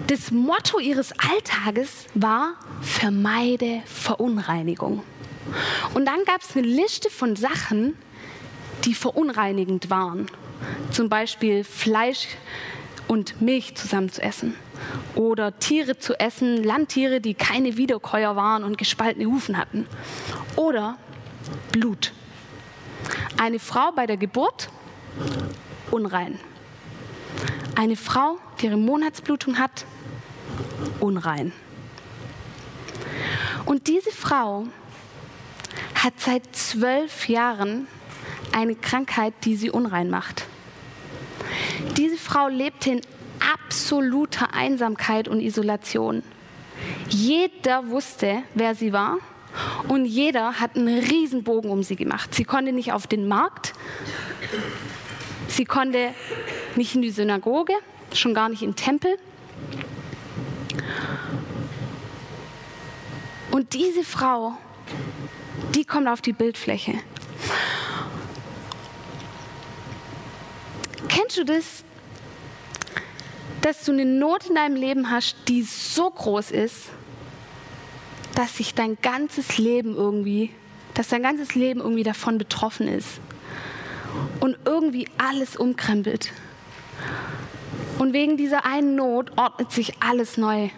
das 0.07 0.31
Motto 0.31 0.79
ihres 0.79 1.13
Alltages 1.13 2.05
war, 2.13 2.53
vermeide 2.81 3.81
Verunreinigung. 3.85 5.03
Und 5.93 6.05
dann 6.05 6.23
gab 6.25 6.41
es 6.41 6.55
eine 6.55 6.67
Liste 6.67 7.09
von 7.09 7.35
Sachen, 7.35 7.97
die 8.85 8.93
verunreinigend 8.93 9.89
waren. 9.89 10.27
Zum 10.91 11.09
Beispiel 11.09 11.63
Fleisch 11.63 12.27
und 13.07 13.41
Milch 13.41 13.75
zusammen 13.75 14.09
zu 14.11 14.21
essen. 14.21 14.55
Oder 15.15 15.57
Tiere 15.59 15.97
zu 15.97 16.19
essen, 16.19 16.63
Landtiere, 16.63 17.21
die 17.21 17.33
keine 17.33 17.77
Wiederkäuer 17.77 18.35
waren 18.35 18.63
und 18.63 18.77
gespaltene 18.77 19.25
Hufen 19.25 19.57
hatten. 19.57 19.87
Oder 20.55 20.97
Blut. 21.71 22.13
Eine 23.37 23.59
Frau 23.59 23.91
bei 23.95 24.05
der 24.05 24.17
Geburt, 24.17 24.69
unrein. 25.91 26.39
Eine 27.75 27.95
Frau, 27.95 28.37
die 28.59 28.65
ihre 28.65 28.77
Monatsblutung 28.77 29.59
hat, 29.59 29.85
unrein. 30.99 31.51
Und 33.65 33.87
diese 33.87 34.11
Frau 34.11 34.65
hat 35.95 36.13
seit 36.19 36.55
zwölf 36.55 37.27
Jahren 37.29 37.87
eine 38.51 38.75
Krankheit, 38.75 39.33
die 39.43 39.55
sie 39.55 39.69
unrein 39.69 40.09
macht. 40.09 40.45
Diese 41.97 42.17
Frau 42.17 42.47
lebte 42.47 42.91
in 42.91 43.01
absoluter 43.53 44.53
Einsamkeit 44.53 45.27
und 45.27 45.39
Isolation. 45.39 46.23
Jeder 47.09 47.89
wusste, 47.89 48.43
wer 48.53 48.75
sie 48.75 48.93
war 48.93 49.17
und 49.87 50.05
jeder 50.05 50.59
hat 50.59 50.75
einen 50.75 50.99
Riesenbogen 50.99 51.71
um 51.71 51.83
sie 51.83 51.95
gemacht. 51.95 52.33
Sie 52.35 52.43
konnte 52.43 52.71
nicht 52.71 52.91
auf 52.91 53.07
den 53.07 53.27
Markt, 53.27 53.73
sie 55.47 55.65
konnte 55.65 56.13
nicht 56.75 56.95
in 56.95 57.01
die 57.01 57.11
Synagoge, 57.11 57.73
schon 58.13 58.33
gar 58.33 58.49
nicht 58.49 58.61
in 58.61 58.71
den 58.71 58.75
Tempel. 58.75 59.17
Und 63.51 63.73
diese 63.73 64.03
Frau 64.03 64.57
die 65.77 65.85
kommt 65.85 66.07
auf 66.07 66.21
die 66.21 66.33
Bildfläche. 66.33 66.95
Kennst 71.07 71.37
du 71.37 71.45
das, 71.45 71.83
dass 73.61 73.83
du 73.83 73.91
eine 73.91 74.05
Not 74.05 74.47
in 74.47 74.55
deinem 74.55 74.75
Leben 74.75 75.11
hast, 75.11 75.35
die 75.47 75.61
so 75.61 76.09
groß 76.09 76.49
ist, 76.49 76.89
dass 78.33 78.57
sich 78.57 78.73
dein 78.73 78.97
ganzes 79.03 79.59
Leben 79.59 79.95
irgendwie, 79.95 80.49
dass 80.95 81.09
dein 81.09 81.21
ganzes 81.21 81.53
Leben 81.53 81.79
irgendwie 81.79 82.03
davon 82.03 82.39
betroffen 82.39 82.87
ist 82.87 83.19
und 84.39 84.57
irgendwie 84.65 85.07
alles 85.19 85.55
umkrempelt. 85.55 86.33
Und 87.99 88.13
wegen 88.13 88.35
dieser 88.35 88.65
einen 88.65 88.95
Not 88.95 89.31
ordnet 89.37 89.71
sich 89.71 90.01
alles 90.01 90.37
neu. 90.37 90.69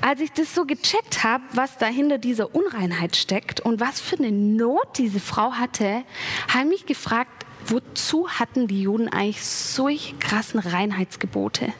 Als 0.00 0.20
ich 0.20 0.32
das 0.32 0.54
so 0.54 0.64
gecheckt 0.64 1.24
habe, 1.24 1.44
was 1.52 1.76
da 1.78 1.86
hinter 1.86 2.18
dieser 2.18 2.54
Unreinheit 2.54 3.16
steckt 3.16 3.60
und 3.60 3.80
was 3.80 4.00
für 4.00 4.16
eine 4.16 4.30
Not 4.30 4.98
diese 4.98 5.20
Frau 5.20 5.52
hatte, 5.52 6.04
habe 6.48 6.64
ich 6.64 6.68
mich 6.68 6.86
gefragt, 6.86 7.46
wozu 7.66 8.28
hatten 8.28 8.68
die 8.68 8.82
Juden 8.82 9.08
eigentlich 9.08 9.44
solche 9.44 10.14
krassen 10.16 10.60
Reinheitsgebote? 10.60 11.72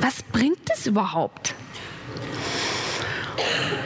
Was 0.00 0.22
bringt 0.22 0.68
das 0.68 0.86
überhaupt? 0.86 1.54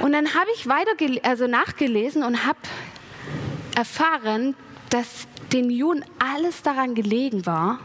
Und 0.02 0.12
dann 0.12 0.34
habe 0.34 0.48
ich 0.56 0.66
weiter 0.66 0.90
also 1.22 1.46
nachgelesen 1.46 2.24
und 2.24 2.44
habe 2.44 2.58
erfahren, 3.76 4.54
dass 4.90 5.26
den 5.52 5.70
Juden 5.70 6.04
alles 6.18 6.62
daran 6.62 6.94
gelegen 6.94 7.46
war, 7.46 7.78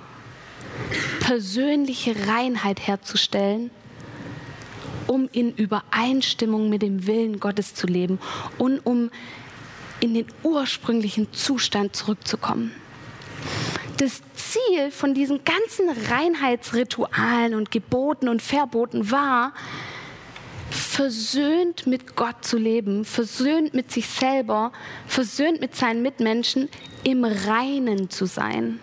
persönliche 1.19 2.27
Reinheit 2.27 2.87
herzustellen 2.87 3.71
um 5.09 5.27
in 5.31 5.55
Übereinstimmung 5.55 6.69
mit 6.69 6.83
dem 6.83 7.07
Willen 7.07 7.39
Gottes 7.39 7.73
zu 7.73 7.87
leben 7.87 8.19
und 8.59 8.79
um 8.85 9.09
in 9.99 10.13
den 10.13 10.27
ursprünglichen 10.43 11.33
Zustand 11.33 11.95
zurückzukommen. 11.95 12.71
Das 13.97 14.21
Ziel 14.35 14.91
von 14.91 15.15
diesen 15.15 15.41
ganzen 15.43 15.89
Reinheitsritualen 16.09 17.55
und 17.55 17.71
Geboten 17.71 18.29
und 18.29 18.41
Verboten 18.41 19.09
war, 19.09 19.53
versöhnt 20.69 21.87
mit 21.87 22.15
Gott 22.15 22.45
zu 22.45 22.57
leben, 22.57 23.03
versöhnt 23.03 23.73
mit 23.73 23.91
sich 23.91 24.07
selber, 24.07 24.71
versöhnt 25.07 25.59
mit 25.59 25.75
seinen 25.75 26.03
Mitmenschen, 26.03 26.69
im 27.03 27.25
Reinen 27.25 28.11
zu 28.11 28.27
sein. 28.27 28.79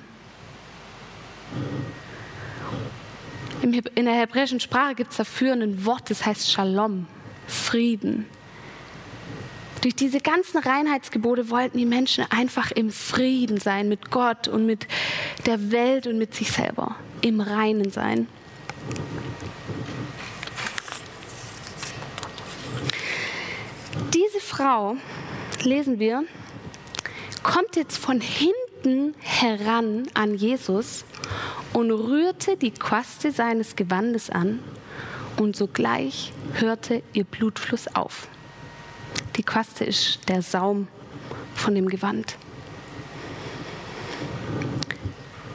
In 3.66 4.04
der 4.04 4.14
hebräischen 4.14 4.60
Sprache 4.60 4.94
gibt 4.94 5.10
es 5.10 5.16
dafür 5.16 5.52
ein 5.52 5.84
Wort, 5.84 6.08
das 6.08 6.24
heißt 6.24 6.48
Shalom, 6.48 7.08
Frieden. 7.48 8.26
Durch 9.80 9.96
diese 9.96 10.20
ganzen 10.20 10.58
Reinheitsgebote 10.58 11.50
wollten 11.50 11.76
die 11.76 11.84
Menschen 11.84 12.24
einfach 12.30 12.70
im 12.70 12.90
Frieden 12.90 13.58
sein 13.58 13.88
mit 13.88 14.12
Gott 14.12 14.46
und 14.46 14.66
mit 14.66 14.86
der 15.46 15.72
Welt 15.72 16.06
und 16.06 16.16
mit 16.16 16.32
sich 16.32 16.52
selber. 16.52 16.94
Im 17.22 17.40
Reinen 17.40 17.90
sein. 17.90 18.28
Diese 24.14 24.40
Frau, 24.40 24.96
lesen 25.64 25.98
wir, 25.98 26.22
kommt 27.42 27.74
jetzt 27.74 27.98
von 27.98 28.20
hinten 28.20 28.54
heran 29.20 30.08
an 30.14 30.34
Jesus 30.34 31.04
und 31.72 31.90
rührte 31.90 32.56
die 32.56 32.70
Quaste 32.70 33.32
seines 33.32 33.76
Gewandes 33.76 34.30
an 34.30 34.60
und 35.36 35.56
sogleich 35.56 36.32
hörte 36.54 37.02
ihr 37.12 37.24
Blutfluss 37.24 37.88
auf. 37.94 38.28
Die 39.36 39.42
Quaste 39.42 39.84
ist 39.84 40.28
der 40.28 40.42
Saum 40.42 40.88
von 41.54 41.74
dem 41.74 41.88
Gewand. 41.88 42.36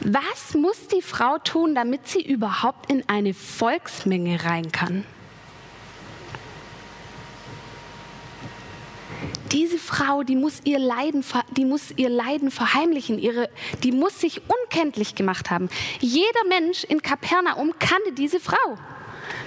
Was 0.02 0.56
muss 0.56 0.88
die 0.88 1.02
Frau 1.02 1.38
tun, 1.38 1.76
damit 1.76 2.08
sie 2.08 2.22
überhaupt 2.22 2.92
in 2.92 3.08
eine 3.08 3.34
Volksmenge 3.34 4.44
rein 4.44 4.72
kann? 4.72 5.06
Diese 9.52 9.78
Frau, 9.78 10.24
die 10.24 10.36
muss 10.36 10.62
ihr 10.64 10.80
Leiden, 10.80 11.26
die 11.58 11.66
muss 11.66 11.92
ihr 11.98 12.10
Leiden 12.10 12.52
verheimlichen, 12.52 13.20
ihre, 13.20 13.50
die 13.84 13.92
muss 13.92 14.20
sich 14.20 14.42
unkenntlich 14.48 15.16
gemacht 15.16 15.50
haben. 15.50 15.70
Jeder 16.00 16.46
Mensch 16.48 16.84
in 16.86 17.02
Kapernaum 17.02 17.74
kannte 17.80 18.14
diese 18.14 18.40
Frau. 18.40 18.78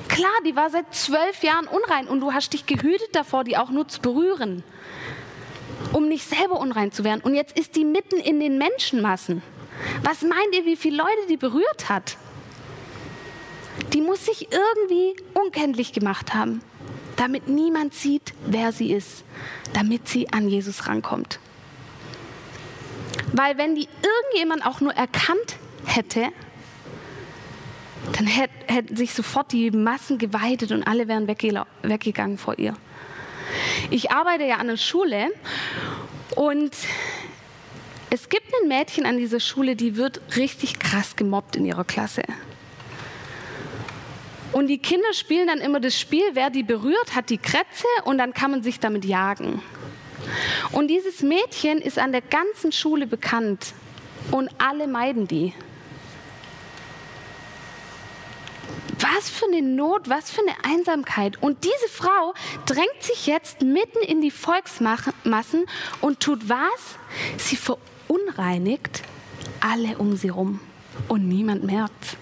Klar, 0.09 0.33
die 0.47 0.55
war 0.55 0.69
seit 0.69 0.95
zwölf 0.95 1.43
Jahren 1.43 1.67
unrein 1.67 2.07
und 2.09 2.21
du 2.21 2.33
hast 2.33 2.53
dich 2.53 2.67
gehütet 2.67 3.09
davor, 3.13 3.45
die 3.45 3.57
auch 3.57 3.71
nur 3.71 3.89
zu 3.89 4.01
berühren, 4.01 4.63
um 5.93 6.09
nicht 6.09 6.29
selber 6.29 6.61
unrein 6.61 6.93
zu 6.93 7.05
werden. 7.05 7.23
Und 7.23 7.35
jetzt 7.35 7.59
ist 7.59 7.75
die 7.75 7.85
mitten 7.85 8.17
in 8.17 8.41
den 8.41 8.59
Menschenmassen. 8.59 9.43
Was 10.03 10.23
meint 10.23 10.55
ihr, 10.55 10.67
wie 10.67 10.77
viele 10.77 10.99
Leute 10.99 11.27
die 11.29 11.37
berührt 11.37 11.89
hat? 11.89 12.17
Die 13.93 14.01
muss 14.01 14.27
sich 14.27 14.49
irgendwie 14.53 15.17
unkenntlich 15.35 15.93
gemacht 15.93 16.35
haben, 16.35 16.61
damit 17.17 17.49
niemand 17.49 17.95
sieht, 17.95 18.35
wer 18.47 18.73
sie 18.73 18.93
ist, 18.93 19.25
damit 19.73 20.09
sie 20.09 20.33
an 20.33 20.49
Jesus 20.49 20.89
rankommt. 20.89 21.39
Weil 23.33 23.59
wenn 23.59 23.75
die 23.75 23.89
irgendjemand 24.03 24.67
auch 24.67 24.81
nur 24.81 24.93
erkannt 24.93 25.57
hätte, 25.87 26.29
dann 28.13 28.27
hätten 28.27 28.97
sich 28.97 29.15
sofort 29.15 29.53
die 29.53 29.71
Massen 29.71 30.19
geweitet 30.19 30.73
und 30.73 30.83
alle 30.83 31.09
wären 31.09 31.27
weggegangen 31.27 32.39
vor 32.39 32.59
ihr. 32.59 32.75
Ich 33.91 34.11
arbeite 34.11 34.45
ja 34.45 34.57
an 34.57 34.69
der 34.69 34.77
Schule 34.77 35.29
und 36.37 36.75
es 38.11 38.29
gibt 38.29 38.47
ein 38.61 38.69
Mädchen 38.69 39.07
an 39.07 39.17
dieser 39.17 39.41
Schule, 39.41 39.75
die 39.75 39.97
wird 39.97 40.21
richtig 40.37 40.79
krass 40.79 41.17
gemobbt 41.17 41.57
in 41.57 41.65
ihrer 41.65 41.85
Klasse. 41.85 42.23
Und 44.55 44.69
die 44.69 44.79
Kinder 44.79 45.13
spielen 45.13 45.49
dann 45.49 45.59
immer 45.59 45.81
das 45.81 45.99
Spiel, 45.99 46.23
wer 46.35 46.49
die 46.49 46.63
berührt, 46.63 47.17
hat 47.17 47.29
die 47.29 47.39
Krätze 47.39 47.89
und 48.05 48.19
dann 48.19 48.33
kann 48.33 48.53
man 48.53 48.63
sich 48.63 48.79
damit 48.79 49.05
jagen. 49.05 49.61
Und 50.71 50.87
dieses 50.87 51.23
Mädchen 51.23 51.79
ist 51.79 51.99
an 51.99 52.13
der 52.13 52.21
ganzen 52.21 52.71
Schule 52.71 53.09
bekannt 53.09 53.75
und 54.31 54.49
alle 54.59 54.87
meiden 54.87 55.27
die. 55.27 55.53
Was 59.01 59.29
für 59.29 59.47
eine 59.47 59.61
Not, 59.61 60.09
was 60.09 60.31
für 60.31 60.43
eine 60.43 60.55
Einsamkeit. 60.63 61.43
Und 61.43 61.65
diese 61.65 61.89
Frau 61.89 62.33
drängt 62.65 63.03
sich 63.03 63.27
jetzt 63.27 63.63
mitten 63.63 63.99
in 64.07 64.21
die 64.21 64.31
Volksmassen 64.31 65.67
und 66.01 66.21
tut 66.21 66.49
was? 66.49 66.97
Sie 67.39 67.57
verunreinigt 67.57 69.03
alle 69.59 69.99
um 69.99 70.15
sie 70.15 70.29
rum 70.29 70.61
und 71.09 71.27
niemand 71.27 71.65
merkt. 71.65 72.17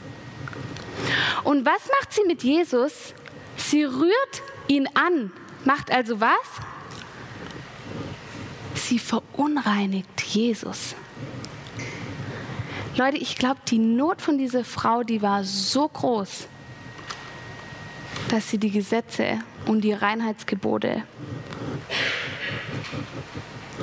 Und 1.44 1.64
was 1.64 1.88
macht 2.00 2.12
sie 2.12 2.24
mit 2.26 2.42
Jesus? 2.42 3.14
Sie 3.56 3.84
rührt 3.84 4.42
ihn 4.68 4.88
an. 4.94 5.32
Macht 5.64 5.90
also 5.90 6.20
was? 6.20 6.36
Sie 8.74 8.98
verunreinigt 8.98 10.20
Jesus. 10.22 10.94
Leute, 12.96 13.16
ich 13.16 13.36
glaube, 13.36 13.60
die 13.68 13.78
Not 13.78 14.20
von 14.20 14.36
dieser 14.36 14.64
Frau, 14.64 15.02
die 15.02 15.22
war 15.22 15.44
so 15.44 15.88
groß, 15.88 16.46
dass 18.28 18.50
sie 18.50 18.58
die 18.58 18.70
Gesetze 18.70 19.38
und 19.66 19.82
die 19.82 19.92
Reinheitsgebote 19.92 21.02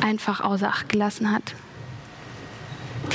einfach 0.02 0.42
außer 0.42 0.68
Acht 0.68 0.90
gelassen 0.90 1.32
hat. 1.32 1.56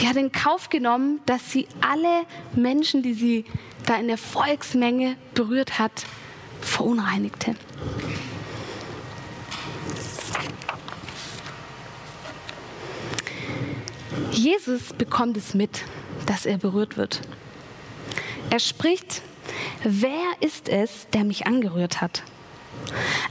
Die 0.00 0.08
hat 0.08 0.16
in 0.16 0.32
Kauf 0.32 0.68
genommen, 0.68 1.20
dass 1.26 1.50
sie 1.50 1.68
alle 1.80 2.24
Menschen, 2.54 3.02
die 3.02 3.14
sie 3.14 3.44
da 3.86 3.96
in 3.96 4.08
der 4.08 4.18
Volksmenge 4.18 5.16
berührt 5.34 5.78
hat, 5.78 6.04
verunreinigte. 6.60 7.54
Jesus 14.32 14.92
bekommt 14.92 15.36
es 15.36 15.54
mit, 15.54 15.82
dass 16.26 16.46
er 16.46 16.58
berührt 16.58 16.96
wird. 16.96 17.20
Er 18.50 18.58
spricht, 18.58 19.22
wer 19.82 20.32
ist 20.40 20.68
es, 20.68 21.06
der 21.12 21.24
mich 21.24 21.46
angerührt 21.46 22.00
hat? 22.00 22.22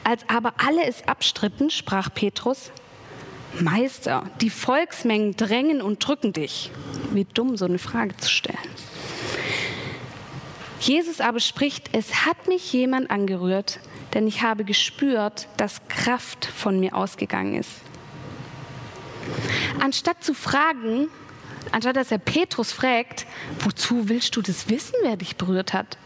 Als 0.04 0.24
aber 0.28 0.54
alle 0.58 0.86
es 0.86 1.08
abstritten, 1.08 1.70
sprach 1.70 2.10
Petrus, 2.14 2.72
Meister, 3.60 4.24
die 4.42 4.50
Volksmengen 4.50 5.36
drängen 5.36 5.82
und 5.82 6.06
drücken 6.06 6.34
dich. 6.34 6.72
Wie 7.12 7.26
dumm, 7.26 7.58
so 7.58 7.66
eine 7.66 7.80
Frage 7.80 8.18
zu 8.18 8.30
stellen. 8.30 8.58
Jesus 10.84 11.22
aber 11.22 11.40
spricht, 11.40 11.90
es 11.94 12.26
hat 12.26 12.48
mich 12.48 12.74
jemand 12.74 13.10
angerührt, 13.10 13.80
denn 14.14 14.28
ich 14.28 14.42
habe 14.42 14.66
gespürt, 14.66 15.48
dass 15.56 15.88
Kraft 15.88 16.46
von 16.46 16.80
mir 16.80 16.96
ausgegangen 16.96 17.56
ist. 17.56 17.72
Anstatt 19.80 20.24
zu 20.24 20.34
fragen, 20.34 21.08
anstatt 21.72 21.96
dass 21.96 22.12
er 22.12 22.18
Petrus 22.18 22.74
fragt, 22.74 23.26
wozu 23.60 24.10
willst 24.10 24.36
du 24.36 24.42
das 24.42 24.70
wissen, 24.70 24.96
wer 25.04 25.16
dich 25.16 25.38
berührt 25.38 25.72
hat, 25.72 25.98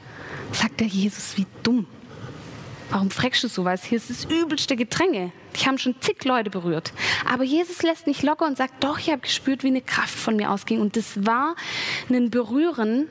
sagt 0.52 0.80
er 0.82 0.88
Jesus, 0.88 1.38
wie 1.38 1.48
dumm. 1.64 1.88
Warum 2.92 3.10
fragst 3.10 3.44
du 3.44 3.50
sowas? 3.50 3.84
Hier 3.84 3.98
ist 3.98 4.10
das 4.10 4.26
übelste 4.26 4.76
Gedränge. 4.76 5.32
Ich 5.54 5.68
haben 5.68 5.78
schon 5.78 6.00
zig 6.00 6.24
Leute 6.24 6.50
berührt. 6.50 6.94
Aber 7.28 7.44
Jesus 7.44 7.82
lässt 7.82 8.08
nicht 8.08 8.24
locker 8.24 8.46
und 8.46 8.58
sagt, 8.58 8.82
doch, 8.84 9.00
ich 9.00 9.10
habe 9.10 9.22
gespürt, 9.22 9.64
wie 9.64 9.68
eine 9.68 9.82
Kraft 9.82 10.16
von 10.16 10.38
mir 10.38 10.52
ausging. 10.52 10.80
Und 10.80 10.96
das 10.96 11.26
war 11.26 11.56
ein 12.10 12.30
Berühren 12.30 13.10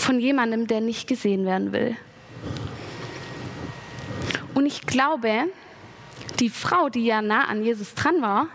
von 0.00 0.20
jemandem, 0.20 0.66
der 0.66 0.80
nicht 0.80 1.06
gesehen 1.06 1.44
werden 1.46 1.72
will. 1.72 1.96
Und 4.54 4.66
ich 4.66 4.82
glaube, 4.82 5.48
die 6.38 6.50
Frau, 6.50 6.88
die 6.88 7.04
ja 7.04 7.22
nah 7.22 7.44
an 7.44 7.64
Jesus 7.64 7.94
dran 7.94 8.20
war, 8.22 8.48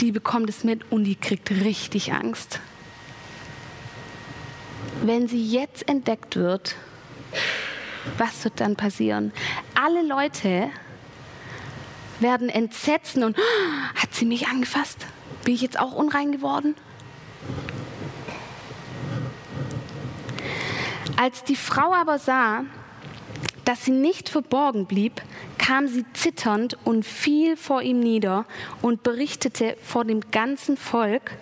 die 0.00 0.12
bekommt 0.12 0.48
es 0.48 0.64
mit 0.64 0.90
und 0.90 1.04
die 1.04 1.16
kriegt 1.16 1.50
richtig 1.50 2.12
Angst. 2.12 2.60
Wenn 5.02 5.28
sie 5.28 5.44
jetzt 5.44 5.88
entdeckt 5.88 6.36
wird, 6.36 6.76
was 8.16 8.44
wird 8.44 8.60
dann 8.60 8.76
passieren? 8.76 9.32
Alle 9.74 10.02
Leute 10.02 10.70
werden 12.20 12.48
entsetzen 12.48 13.22
und 13.24 13.38
oh, 13.38 14.00
hat 14.00 14.14
sie 14.14 14.24
mich 14.24 14.48
angefasst? 14.48 15.06
Bin 15.44 15.54
ich 15.54 15.62
jetzt 15.62 15.78
auch 15.78 15.92
unrein 15.92 16.32
geworden? 16.32 16.74
Als 21.20 21.42
die 21.42 21.56
Frau 21.56 21.92
aber 21.92 22.20
sah, 22.20 22.62
dass 23.64 23.84
sie 23.84 23.90
nicht 23.90 24.28
verborgen 24.28 24.86
blieb, 24.86 25.20
kam 25.58 25.88
sie 25.88 26.04
zitternd 26.12 26.78
und 26.84 27.04
fiel 27.04 27.56
vor 27.56 27.82
ihm 27.82 27.98
nieder 27.98 28.46
und 28.82 29.02
berichtete 29.02 29.76
vor 29.82 30.04
dem 30.04 30.30
ganzen 30.30 30.76
Volk, 30.76 31.32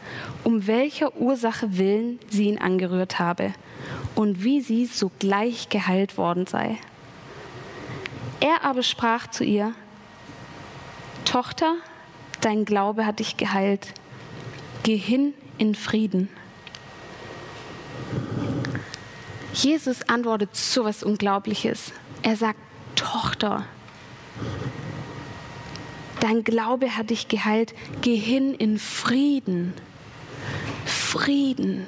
um 0.45 0.67
welcher 0.67 1.15
Ursache 1.19 1.77
willen 1.77 2.19
sie 2.31 2.49
ihn 2.49 2.59
angerührt 2.59 3.19
habe 3.19 3.53
und 4.15 4.43
wie 4.43 4.62
sie 4.62 4.87
sogleich 4.87 5.69
geheilt 5.69 6.17
worden 6.17 6.47
sei. 6.47 6.79
Er 8.41 8.65
aber 8.65 8.83
sprach 8.83 9.27
zu 9.27 9.45
ihr, 9.45 9.75
Tochter, 11.27 11.75
dein 12.41 12.65
Glaube 12.65 13.05
hat 13.05 13.19
dich 13.19 13.37
geheilt. 13.37 13.93
Geh 14.85 14.97
hin 14.97 15.35
in 15.59 15.75
Frieden. 15.75 16.31
Jesus 19.57 20.07
antwortet 20.07 20.55
so 20.55 20.85
was 20.85 21.03
Unglaubliches. 21.03 21.92
Er 22.23 22.37
sagt, 22.37 22.61
Tochter, 22.95 23.64
dein 26.21 26.45
Glaube 26.45 26.95
hat 26.95 27.09
dich 27.09 27.29
geheilt. 27.29 27.75
Geh 28.03 28.16
hin 28.16 28.55
in 28.55 28.79
Frieden. 28.79 29.73
Frieden. 30.85 31.87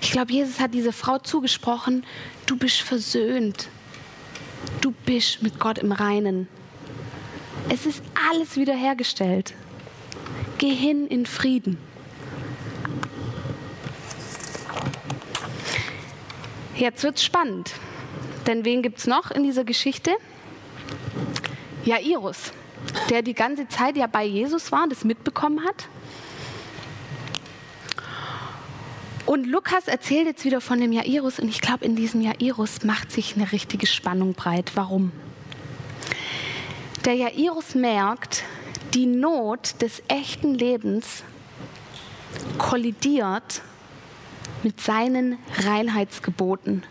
Ich 0.00 0.12
glaube, 0.12 0.32
Jesus 0.32 0.60
hat 0.60 0.72
dieser 0.72 0.94
Frau 0.94 1.18
zugesprochen, 1.18 2.04
du 2.46 2.56
bist 2.56 2.80
versöhnt. 2.80 3.68
Du 4.80 4.92
bist 5.04 5.42
mit 5.42 5.60
Gott 5.60 5.78
im 5.78 5.92
Reinen. 5.92 6.48
Es 7.68 7.84
ist 7.84 8.02
alles 8.30 8.56
wiederhergestellt. 8.56 9.54
Geh 10.56 10.74
hin 10.74 11.06
in 11.06 11.26
Frieden. 11.26 11.78
Jetzt 16.78 17.02
wird 17.02 17.16
es 17.16 17.24
spannend. 17.24 17.72
Denn 18.46 18.64
wen 18.64 18.82
gibt 18.82 18.98
es 18.98 19.06
noch 19.08 19.32
in 19.32 19.42
dieser 19.42 19.64
Geschichte? 19.64 20.12
Jairus, 21.84 22.52
der 23.10 23.22
die 23.22 23.34
ganze 23.34 23.66
Zeit 23.66 23.96
ja 23.96 24.06
bei 24.06 24.24
Jesus 24.24 24.70
war, 24.70 24.86
das 24.88 25.04
mitbekommen 25.04 25.64
hat. 25.66 25.88
Und 29.26 29.44
Lukas 29.44 29.88
erzählt 29.88 30.26
jetzt 30.26 30.44
wieder 30.44 30.60
von 30.60 30.80
dem 30.80 30.92
Jairus 30.92 31.40
und 31.40 31.48
ich 31.48 31.60
glaube, 31.60 31.84
in 31.84 31.96
diesem 31.96 32.22
Jairus 32.22 32.84
macht 32.84 33.10
sich 33.10 33.34
eine 33.34 33.50
richtige 33.50 33.86
Spannung 33.86 34.34
breit. 34.34 34.70
Warum? 34.74 35.10
Der 37.04 37.14
Jairus 37.14 37.74
merkt, 37.74 38.44
die 38.94 39.06
Not 39.06 39.82
des 39.82 40.02
echten 40.08 40.54
Lebens 40.54 41.24
kollidiert 42.56 43.62
mit 44.62 44.80
seinen 44.80 45.38
Reinheitsgeboten. 45.64 46.82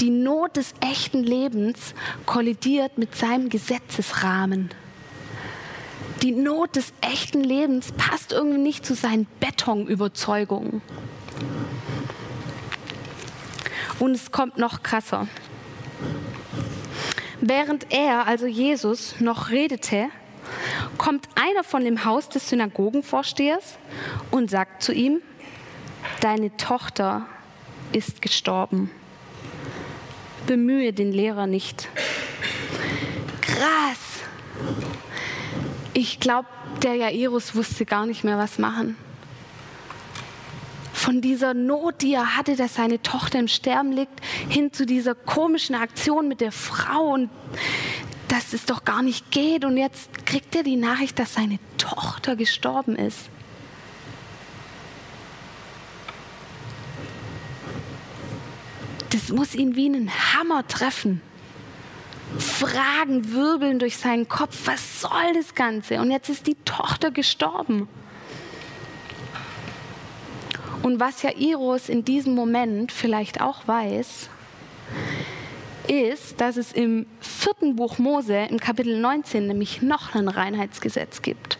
Die 0.00 0.10
Not 0.10 0.56
des 0.56 0.74
echten 0.80 1.22
Lebens 1.22 1.94
kollidiert 2.26 2.98
mit 2.98 3.14
seinem 3.14 3.48
Gesetzesrahmen. 3.48 4.70
Die 6.22 6.32
Not 6.32 6.76
des 6.76 6.92
echten 7.00 7.42
Lebens 7.42 7.92
passt 7.92 8.32
irgendwie 8.32 8.58
nicht 8.58 8.84
zu 8.84 8.94
seinen 8.94 9.26
Betonüberzeugungen. 9.40 10.82
Und 13.98 14.12
es 14.12 14.30
kommt 14.30 14.58
noch 14.58 14.82
krasser. 14.82 15.28
Während 17.40 17.92
er, 17.92 18.26
also 18.26 18.46
Jesus, 18.46 19.14
noch 19.20 19.50
redete, 19.50 20.08
kommt 20.98 21.26
einer 21.34 21.64
von 21.64 21.84
dem 21.84 22.04
Haus 22.04 22.28
des 22.28 22.48
Synagogenvorstehers 22.48 23.78
und 24.30 24.50
sagt 24.50 24.82
zu 24.82 24.92
ihm, 24.92 25.22
deine 26.20 26.56
Tochter 26.56 27.26
ist 27.92 28.22
gestorben. 28.22 28.90
Bemühe 30.46 30.92
den 30.92 31.12
Lehrer 31.12 31.46
nicht. 31.46 31.88
Krass. 33.40 33.98
Ich 35.92 36.20
glaube, 36.20 36.48
der 36.82 36.94
Jairus 36.94 37.54
wusste 37.54 37.84
gar 37.84 38.06
nicht 38.06 38.24
mehr, 38.24 38.38
was 38.38 38.58
machen. 38.58 38.96
Von 40.92 41.20
dieser 41.20 41.54
Not, 41.54 42.02
die 42.02 42.14
er 42.14 42.36
hatte, 42.36 42.56
dass 42.56 42.74
seine 42.74 43.02
Tochter 43.02 43.38
im 43.38 43.48
Sterben 43.48 43.92
liegt, 43.92 44.20
hin 44.48 44.72
zu 44.72 44.86
dieser 44.86 45.14
komischen 45.14 45.74
Aktion 45.74 46.28
mit 46.28 46.40
der 46.40 46.52
Frau 46.52 47.14
und 47.14 47.30
dass 48.28 48.52
es 48.52 48.64
doch 48.64 48.84
gar 48.84 49.02
nicht 49.02 49.30
geht. 49.30 49.64
Und 49.64 49.76
jetzt 49.76 50.26
kriegt 50.26 50.54
er 50.54 50.62
die 50.62 50.76
Nachricht, 50.76 51.18
dass 51.18 51.34
seine 51.34 51.58
Tochter 51.78 52.36
gestorben 52.36 52.96
ist. 52.96 53.28
Muss 59.30 59.54
ihn 59.54 59.76
wie 59.76 59.86
einen 59.86 60.10
Hammer 60.10 60.66
treffen. 60.66 61.20
Fragen 62.38 63.32
wirbeln 63.32 63.78
durch 63.78 63.96
seinen 63.96 64.28
Kopf, 64.28 64.66
was 64.66 65.00
soll 65.00 65.32
das 65.34 65.54
Ganze? 65.54 66.00
Und 66.00 66.10
jetzt 66.10 66.28
ist 66.28 66.46
die 66.46 66.56
Tochter 66.64 67.10
gestorben. 67.10 67.88
Und 70.82 71.00
was 71.00 71.22
Jairus 71.22 71.88
in 71.88 72.04
diesem 72.04 72.34
Moment 72.34 72.92
vielleicht 72.92 73.40
auch 73.40 73.66
weiß, 73.66 74.30
ist, 75.88 76.40
dass 76.40 76.56
es 76.56 76.72
im 76.72 77.06
vierten 77.20 77.76
Buch 77.76 77.98
Mose, 77.98 78.46
im 78.48 78.60
Kapitel 78.60 78.98
19, 78.98 79.46
nämlich 79.46 79.82
noch 79.82 80.14
ein 80.14 80.28
Reinheitsgesetz 80.28 81.22
gibt. 81.22 81.58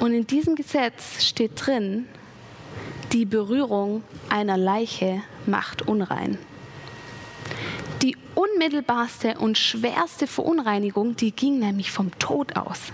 Und 0.00 0.14
in 0.14 0.26
diesem 0.26 0.56
Gesetz 0.56 1.24
steht 1.24 1.52
drin, 1.66 2.06
die 3.12 3.24
Berührung 3.24 4.02
einer 4.30 4.56
Leiche 4.56 5.22
macht 5.46 5.82
unrein. 5.82 6.38
Die 8.02 8.16
unmittelbarste 8.34 9.38
und 9.38 9.56
schwerste 9.56 10.26
Verunreinigung, 10.26 11.16
die 11.16 11.32
ging 11.32 11.58
nämlich 11.58 11.90
vom 11.90 12.16
Tod 12.18 12.56
aus. 12.56 12.92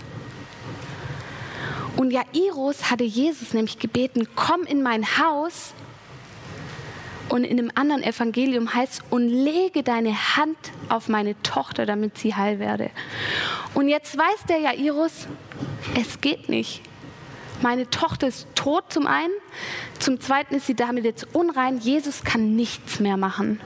Und 1.97 2.11
Jairus 2.11 2.89
hatte 2.89 3.03
Jesus 3.03 3.53
nämlich 3.53 3.79
gebeten, 3.79 4.27
komm 4.35 4.63
in 4.63 4.81
mein 4.81 5.05
Haus 5.17 5.73
und 7.29 7.43
in 7.43 7.59
einem 7.59 7.71
anderen 7.75 8.03
Evangelium 8.03 8.73
heißt, 8.73 9.03
und 9.09 9.27
lege 9.27 9.83
deine 9.83 10.35
Hand 10.35 10.57
auf 10.89 11.07
meine 11.07 11.41
Tochter, 11.43 11.85
damit 11.85 12.17
sie 12.17 12.35
heil 12.35 12.59
werde. 12.59 12.89
Und 13.73 13.87
jetzt 13.87 14.17
weiß 14.17 14.45
der 14.49 14.59
Jairus, 14.59 15.27
es 15.99 16.21
geht 16.21 16.49
nicht. 16.49 16.81
Meine 17.61 17.89
Tochter 17.89 18.27
ist 18.27 18.47
tot 18.55 18.91
zum 18.91 19.07
einen, 19.07 19.33
zum 19.99 20.19
zweiten 20.19 20.55
ist 20.55 20.67
sie 20.67 20.75
damit 20.75 21.05
jetzt 21.05 21.33
unrein. 21.33 21.79
Jesus 21.79 22.23
kann 22.23 22.55
nichts 22.55 22.99
mehr 22.99 23.15
machen. 23.15 23.61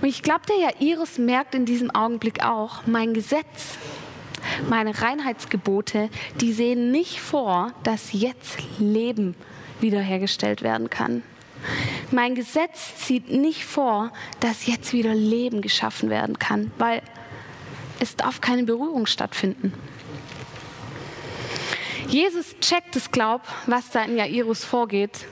Und 0.00 0.08
ich 0.08 0.22
glaube, 0.22 0.42
der 0.48 0.74
Jairus 0.78 1.18
merkt 1.18 1.54
in 1.54 1.64
diesem 1.64 1.90
Augenblick 1.90 2.44
auch, 2.44 2.86
mein 2.86 3.14
Gesetz 3.14 3.78
meine 4.68 5.00
Reinheitsgebote, 5.00 6.10
die 6.40 6.52
sehen 6.52 6.90
nicht 6.90 7.20
vor, 7.20 7.72
dass 7.82 8.12
jetzt 8.12 8.58
Leben 8.78 9.34
wiederhergestellt 9.80 10.62
werden 10.62 10.90
kann. 10.90 11.22
Mein 12.10 12.34
Gesetz 12.34 13.06
sieht 13.06 13.30
nicht 13.30 13.64
vor, 13.64 14.12
dass 14.40 14.66
jetzt 14.66 14.92
wieder 14.92 15.14
Leben 15.14 15.62
geschaffen 15.62 16.10
werden 16.10 16.38
kann, 16.38 16.70
weil 16.78 17.02
es 18.00 18.16
darf 18.16 18.40
keine 18.40 18.64
Berührung 18.64 19.06
stattfinden. 19.06 19.72
Jesus 22.08 22.58
checkt 22.60 22.96
es, 22.96 23.10
glaub, 23.10 23.42
was 23.66 23.90
da 23.90 24.04
in 24.04 24.16
Jairus 24.16 24.62
vorgeht. 24.62 25.26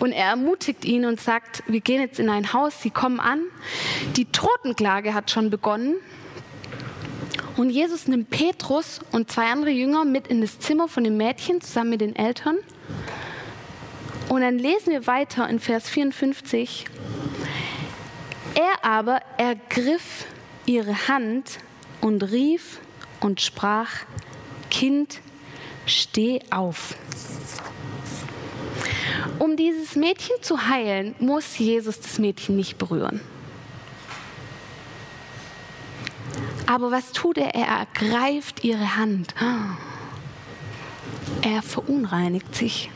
Und 0.00 0.12
er 0.12 0.26
ermutigt 0.26 0.84
ihn 0.84 1.04
und 1.04 1.20
sagt, 1.20 1.62
wir 1.66 1.80
gehen 1.80 2.00
jetzt 2.00 2.20
in 2.20 2.30
ein 2.30 2.52
Haus, 2.52 2.82
sie 2.82 2.90
kommen 2.90 3.20
an. 3.20 3.42
Die 4.16 4.26
Totenklage 4.26 5.14
hat 5.14 5.30
schon 5.30 5.50
begonnen 5.50 5.96
und 7.58 7.70
Jesus 7.70 8.06
nimmt 8.06 8.30
Petrus 8.30 9.00
und 9.10 9.32
zwei 9.32 9.50
andere 9.50 9.70
Jünger 9.70 10.04
mit 10.04 10.28
in 10.28 10.40
das 10.40 10.60
Zimmer 10.60 10.86
von 10.86 11.02
dem 11.02 11.16
Mädchen 11.16 11.60
zusammen 11.60 11.90
mit 11.90 12.00
den 12.00 12.14
Eltern. 12.14 12.56
Und 14.28 14.42
dann 14.42 14.58
lesen 14.58 14.92
wir 14.92 15.08
weiter 15.08 15.48
in 15.48 15.58
Vers 15.58 15.88
54. 15.88 16.84
Er 18.54 18.88
aber 18.88 19.20
ergriff 19.38 20.26
ihre 20.66 21.08
Hand 21.08 21.58
und 22.00 22.22
rief 22.22 22.78
und 23.18 23.40
sprach, 23.40 23.90
Kind, 24.70 25.20
steh 25.84 26.40
auf. 26.50 26.94
Um 29.38 29.56
dieses 29.56 29.96
Mädchen 29.96 30.36
zu 30.42 30.68
heilen, 30.68 31.14
muss 31.18 31.58
Jesus 31.58 32.00
das 32.00 32.18
Mädchen 32.18 32.56
nicht 32.56 32.78
berühren. 32.78 33.20
Aber 36.66 36.90
was 36.90 37.12
tut 37.12 37.38
er? 37.38 37.54
Er 37.54 37.66
ergreift 37.66 38.62
ihre 38.62 38.96
Hand. 38.96 39.34
Er 41.42 41.62
verunreinigt 41.62 42.54
sich. 42.54 42.90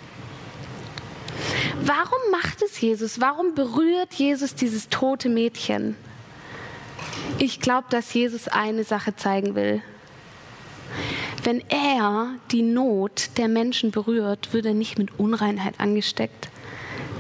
Warum 1.80 2.30
macht 2.30 2.62
es 2.62 2.80
Jesus? 2.80 3.20
Warum 3.20 3.54
berührt 3.54 4.12
Jesus 4.14 4.54
dieses 4.54 4.88
tote 4.88 5.28
Mädchen? 5.28 5.96
Ich 7.38 7.60
glaube, 7.60 7.86
dass 7.90 8.12
Jesus 8.12 8.46
eine 8.46 8.84
Sache 8.84 9.16
zeigen 9.16 9.54
will. 9.54 9.82
Wenn 11.42 11.62
er 11.68 12.34
die 12.50 12.62
Not 12.62 13.30
der 13.36 13.48
Menschen 13.48 13.90
berührt, 13.90 14.52
wird 14.52 14.66
er 14.66 14.74
nicht 14.74 14.98
mit 14.98 15.18
Unreinheit 15.18 15.78
angesteckt, 15.78 16.48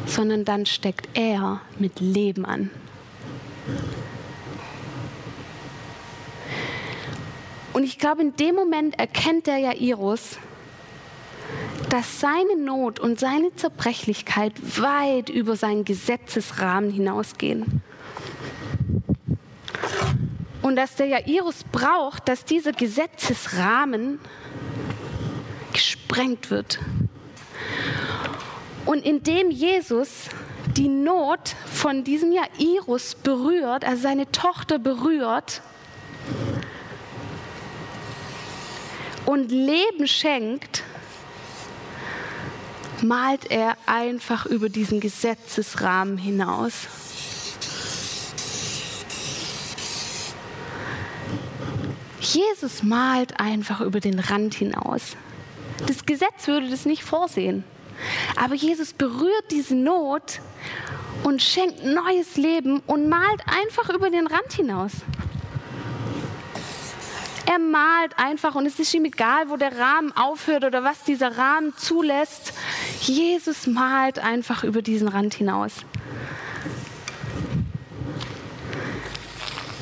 sondern 0.06 0.44
dann 0.44 0.66
steckt 0.66 1.08
er 1.14 1.60
mit 1.78 2.00
Leben 2.00 2.44
an. 2.44 2.70
Und 7.72 7.84
ich 7.84 7.98
glaube, 7.98 8.22
in 8.22 8.36
dem 8.36 8.54
Moment 8.54 8.98
erkennt 8.98 9.46
der 9.46 9.58
Jairus, 9.58 10.38
dass 11.88 12.20
seine 12.20 12.56
Not 12.56 13.00
und 13.00 13.18
seine 13.18 13.54
Zerbrechlichkeit 13.56 14.54
weit 14.80 15.28
über 15.28 15.56
seinen 15.56 15.84
Gesetzesrahmen 15.84 16.90
hinausgehen. 16.90 17.82
Und 20.62 20.76
dass 20.76 20.94
der 20.94 21.06
Jairus 21.06 21.64
braucht, 21.70 22.28
dass 22.28 22.44
dieser 22.44 22.72
Gesetzesrahmen 22.72 24.20
gesprengt 25.72 26.50
wird. 26.50 26.78
Und 28.86 29.04
indem 29.04 29.50
Jesus 29.50 30.28
die 30.76 30.88
Not 30.88 31.54
von 31.72 32.04
diesem 32.04 32.32
Jairus 32.32 33.14
berührt, 33.14 33.84
also 33.84 34.02
seine 34.02 34.30
Tochter 34.30 34.78
berührt, 34.78 35.62
und 39.26 39.50
Leben 39.50 40.06
schenkt, 40.06 40.82
malt 43.02 43.50
er 43.50 43.76
einfach 43.86 44.46
über 44.46 44.68
diesen 44.68 45.00
Gesetzesrahmen 45.00 46.18
hinaus. 46.18 46.86
Jesus 52.22 52.84
malt 52.84 53.40
einfach 53.40 53.80
über 53.80 53.98
den 53.98 54.20
Rand 54.20 54.54
hinaus. 54.54 55.16
Das 55.88 56.06
Gesetz 56.06 56.46
würde 56.46 56.70
das 56.70 56.86
nicht 56.86 57.02
vorsehen. 57.02 57.64
Aber 58.36 58.54
Jesus 58.54 58.92
berührt 58.92 59.50
diese 59.50 59.74
Not 59.74 60.40
und 61.24 61.42
schenkt 61.42 61.84
neues 61.84 62.36
Leben 62.36 62.80
und 62.86 63.08
malt 63.08 63.42
einfach 63.46 63.90
über 63.92 64.08
den 64.08 64.28
Rand 64.28 64.52
hinaus. 64.52 64.92
Er 67.46 67.58
malt 67.58 68.16
einfach 68.16 68.54
und 68.54 68.66
es 68.66 68.78
ist 68.78 68.94
ihm 68.94 69.04
egal, 69.04 69.48
wo 69.48 69.56
der 69.56 69.76
Rahmen 69.76 70.12
aufhört 70.16 70.64
oder 70.64 70.84
was 70.84 71.02
dieser 71.02 71.36
Rahmen 71.36 71.76
zulässt. 71.76 72.54
Jesus 73.00 73.66
malt 73.66 74.20
einfach 74.20 74.62
über 74.62 74.80
diesen 74.80 75.08
Rand 75.08 75.34
hinaus. 75.34 75.72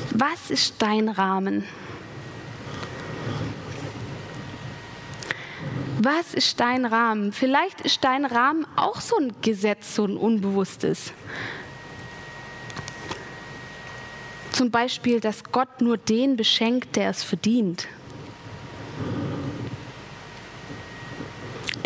Was 0.09 0.49
ist 0.49 0.81
dein 0.81 1.07
Rahmen? 1.07 1.65
Was 6.03 6.33
ist 6.33 6.59
dein 6.59 6.85
Rahmen? 6.85 7.31
Vielleicht 7.31 7.81
ist 7.81 8.03
dein 8.03 8.25
Rahmen 8.25 8.65
auch 8.75 8.99
so 8.99 9.17
ein 9.17 9.33
Gesetz, 9.43 9.93
so 9.93 10.03
ein 10.03 10.17
unbewusstes. 10.17 11.13
Zum 14.51 14.71
Beispiel, 14.71 15.19
dass 15.19 15.43
Gott 15.43 15.79
nur 15.79 15.97
den 15.97 16.37
beschenkt, 16.37 16.95
der 16.95 17.11
es 17.11 17.21
verdient. 17.21 17.87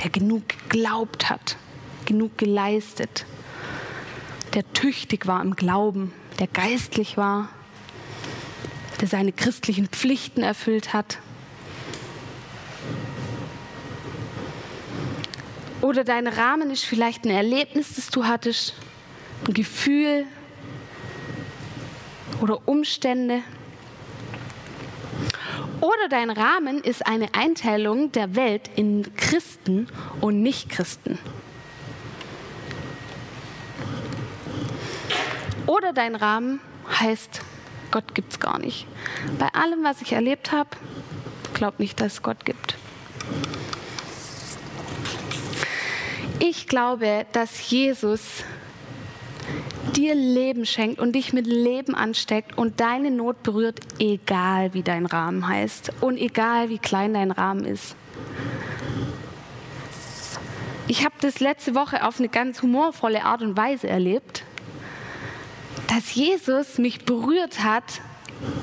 Der 0.02 0.10
genug 0.10 0.48
geglaubt 0.48 1.30
hat, 1.30 1.58
genug 2.06 2.38
geleistet, 2.38 3.26
der 4.54 4.64
tüchtig 4.72 5.28
war 5.28 5.42
im 5.42 5.58
Glauben, 5.58 6.14
der 6.40 6.48
geistlich 6.48 7.18
war, 7.18 7.50
der 9.02 9.10
seine 9.10 9.34
christlichen 9.34 9.90
Pflichten 9.90 10.42
erfüllt 10.42 10.94
hat. 10.94 11.18
Oder 15.82 16.04
dein 16.04 16.28
Rahmen 16.28 16.72
ist 16.72 16.86
vielleicht 16.86 17.26
ein 17.26 17.32
Erlebnis, 17.32 17.96
das 17.96 18.10
du 18.10 18.26
hattest, 18.26 18.74
ein 19.48 19.54
Gefühl 19.54 20.26
oder 22.42 22.68
Umstände. 22.68 23.42
Oder 25.82 26.10
dein 26.10 26.30
Rahmen 26.30 26.80
ist 26.82 27.06
eine 27.06 27.34
Einteilung 27.34 28.12
der 28.12 28.36
Welt 28.36 28.70
in 28.76 29.16
Christen 29.16 29.88
und 30.22 30.42
Nichtchristen. 30.42 31.20
Oder 35.68 35.94
dein 35.94 36.16
Rahmen 36.16 36.60
heißt, 37.00 37.42
Gott 37.92 38.16
gibt 38.16 38.34
es 38.34 38.40
gar 38.40 38.60
nicht. 38.60 38.88
Bei 39.40 39.48
allem, 39.54 39.84
was 39.84 40.02
ich 40.02 40.14
erlebt 40.14 40.52
habe, 40.52 40.70
glaub 41.54 41.80
nicht, 41.80 42.00
dass 42.00 42.14
es 42.14 42.22
Gott 42.22 42.46
gibt. 42.46 42.76
Ich 46.48 46.68
glaube, 46.68 47.26
dass 47.32 47.72
Jesus 47.72 48.44
dir 49.96 50.14
Leben 50.14 50.68
schenkt 50.68 51.00
und 51.00 51.14
dich 51.14 51.34
mit 51.34 51.48
Leben 51.48 51.96
ansteckt 51.96 52.56
und 52.56 52.80
deine 52.80 53.10
Not 53.10 53.42
berührt, 53.42 53.80
egal 53.98 54.76
wie 54.76 54.84
dein 54.84 55.08
Rahmen 55.08 55.48
heißt 55.48 55.92
und 56.02 56.20
egal 56.20 56.70
wie 56.70 56.78
klein 56.78 57.16
dein 57.16 57.32
Rahmen 57.32 57.66
ist. 57.66 57.96
Ich 60.88 61.04
habe 61.04 61.16
das 61.20 61.40
letzte 61.40 61.74
Woche 61.74 62.06
auf 62.06 62.20
eine 62.20 62.30
ganz 62.30 62.62
humorvolle 62.62 63.24
Art 63.24 63.42
und 63.42 63.58
Weise 63.58 63.88
erlebt, 63.88 64.44
dass 65.88 66.14
Jesus 66.14 66.78
mich 66.78 67.06
berührt 67.06 67.64
hat, 67.64 68.02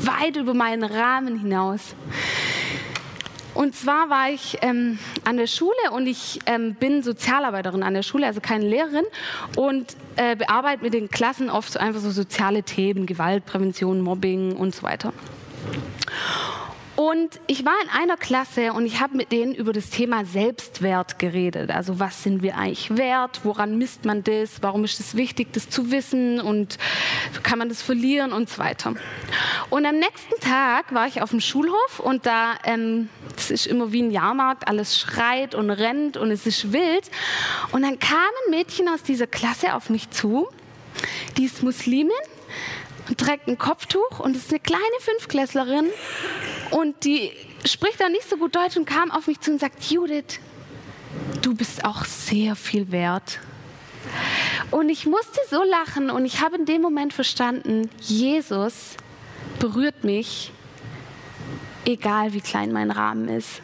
weit 0.03 0.37
über 0.37 0.55
meinen 0.55 0.85
Rahmen 0.85 1.37
hinaus. 1.37 1.97
Und 3.55 3.75
zwar 3.75 4.09
war 4.09 4.31
ich 4.31 4.59
ähm, 4.62 4.99
an 5.25 5.37
der 5.37 5.47
Schule 5.47 5.91
und 5.93 6.07
ich 6.07 6.38
ähm, 6.47 6.75
bin 6.75 7.03
Sozialarbeiterin 7.03 7.83
an 7.83 7.95
der 7.95 8.03
Schule, 8.03 8.27
also 8.27 8.41
keine 8.41 8.67
Lehrerin 8.67 9.05
und 9.57 9.97
äh, 10.17 10.37
bearbeite 10.37 10.83
mit 10.83 10.95
den 10.95 11.11
Klassen 11.11 11.51
oft 11.51 11.73
so 11.73 11.79
einfach 11.79 12.01
so 12.01 12.11
soziale 12.11 12.62
Themen, 12.62 13.07
Gewaltprävention, 13.07 14.01
Mobbing 14.01 14.57
und 14.57 14.75
so 14.75 14.83
weiter. 14.83 15.12
Und 16.94 17.40
ich 17.46 17.64
war 17.64 17.72
in 17.83 17.88
einer 17.88 18.18
Klasse 18.18 18.74
und 18.74 18.85
ich 18.85 19.00
habe 19.00 19.16
mit 19.16 19.33
denen 19.33 19.55
über 19.55 19.72
das 19.72 19.88
Thema 19.88 20.26
Selbstwert 20.26 21.18
geredet. 21.18 21.70
Also 21.70 21.98
was 21.98 22.22
sind 22.22 22.42
wir 22.42 22.59
eigentlich 22.59 22.94
wert? 22.96 23.40
Woran 23.44 23.78
misst 23.78 24.05
man 24.05 24.22
das? 24.22 24.62
Warum 24.62 24.85
ist 24.85 25.00
es 25.00 25.16
wichtig, 25.16 25.55
das 25.55 25.70
zu 25.70 25.90
wissen? 25.90 26.38
Und 26.38 26.76
kann 27.42 27.59
man 27.59 27.70
das 27.70 27.81
verlieren 27.81 28.33
und 28.33 28.50
so 28.50 28.59
weiter. 28.59 28.94
Und 29.70 29.87
am 29.87 29.96
nächsten 29.98 30.38
Tag 30.40 30.92
war 30.92 31.07
ich 31.07 31.22
auf 31.22 31.31
dem 31.31 31.40
Schulhof 31.40 31.98
und 31.98 32.26
da, 32.26 32.57
ähm, 32.64 33.09
das 33.37 33.50
ist 33.50 33.66
immer 33.66 33.92
wie 33.92 34.02
ein 34.02 34.11
Jahrmarkt, 34.11 34.68
alles 34.68 34.98
schreit 34.98 35.55
und 35.55 35.70
rennt 35.70 36.18
und 36.18 36.31
es 36.31 36.46
ist 36.46 36.74
wild. 36.74 37.11
Und 37.72 37.83
dann 37.83 37.98
kam 37.98 38.18
ein 38.18 38.50
Mädchen 38.50 38.88
aus 38.90 39.02
dieser 39.02 39.26
Klasse 39.26 39.74
auf 39.74 39.88
mich 39.88 40.11
zu. 40.11 40.48
Die 41.38 41.46
ist 41.46 41.62
Muslimin 41.62 42.11
und 43.09 43.18
trägt 43.18 43.48
ein 43.48 43.57
Kopftuch 43.57 44.20
und 44.20 44.37
ist 44.37 44.50
eine 44.50 44.61
kleine 44.61 44.83
Fünfklässlerin 45.00 45.87
und 46.72 47.04
die 47.04 47.30
spricht 47.66 48.00
dann 48.00 48.12
nicht 48.12 48.28
so 48.28 48.37
gut 48.37 48.56
Deutsch 48.56 48.76
und 48.76 48.87
kam 48.87 49.11
auf 49.11 49.26
mich 49.26 49.40
zu 49.40 49.52
und 49.52 49.61
sagt, 49.61 49.85
Judith, 49.85 50.40
du 51.42 51.54
bist 51.54 51.85
auch 51.85 52.04
sehr 52.06 52.56
viel 52.56 52.90
wert. 52.90 53.40
Und 54.70 54.88
ich 54.88 55.06
musste 55.06 55.38
so 55.50 55.62
lachen 55.62 56.08
und 56.08 56.24
ich 56.24 56.40
habe 56.40 56.56
in 56.56 56.64
dem 56.64 56.80
Moment 56.80 57.12
verstanden, 57.12 57.90
Jesus 58.00 58.96
berührt 59.58 60.02
mich, 60.02 60.50
egal 61.85 62.32
wie 62.32 62.40
klein 62.40 62.72
mein 62.72 62.90
Rahmen 62.90 63.28
ist. 63.28 63.61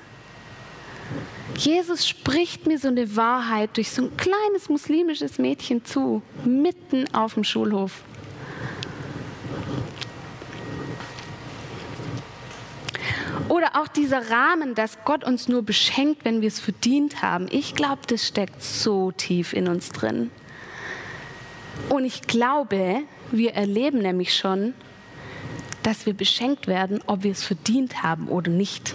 Jesus 1.56 2.06
spricht 2.06 2.66
mir 2.66 2.78
so 2.78 2.88
eine 2.88 3.16
Wahrheit 3.16 3.76
durch 3.76 3.90
so 3.90 4.02
ein 4.02 4.16
kleines 4.18 4.68
muslimisches 4.68 5.38
Mädchen 5.38 5.82
zu, 5.82 6.20
mitten 6.44 7.12
auf 7.14 7.34
dem 7.34 7.44
Schulhof. 7.44 8.02
Oder 13.48 13.80
auch 13.80 13.88
dieser 13.88 14.30
Rahmen, 14.30 14.74
dass 14.74 14.98
Gott 15.04 15.24
uns 15.24 15.48
nur 15.48 15.62
beschenkt, 15.62 16.24
wenn 16.24 16.42
wir 16.42 16.48
es 16.48 16.60
verdient 16.60 17.22
haben. 17.22 17.46
Ich 17.50 17.74
glaube, 17.74 18.02
das 18.06 18.26
steckt 18.26 18.62
so 18.62 19.10
tief 19.12 19.52
in 19.52 19.68
uns 19.68 19.88
drin. 19.88 20.30
Und 21.88 22.04
ich 22.04 22.22
glaube, 22.22 23.02
wir 23.30 23.54
erleben 23.54 23.98
nämlich 23.98 24.36
schon, 24.36 24.74
dass 25.82 26.04
wir 26.04 26.12
beschenkt 26.12 26.66
werden, 26.66 27.00
ob 27.06 27.22
wir 27.22 27.32
es 27.32 27.44
verdient 27.44 28.02
haben 28.02 28.28
oder 28.28 28.50
nicht. 28.50 28.94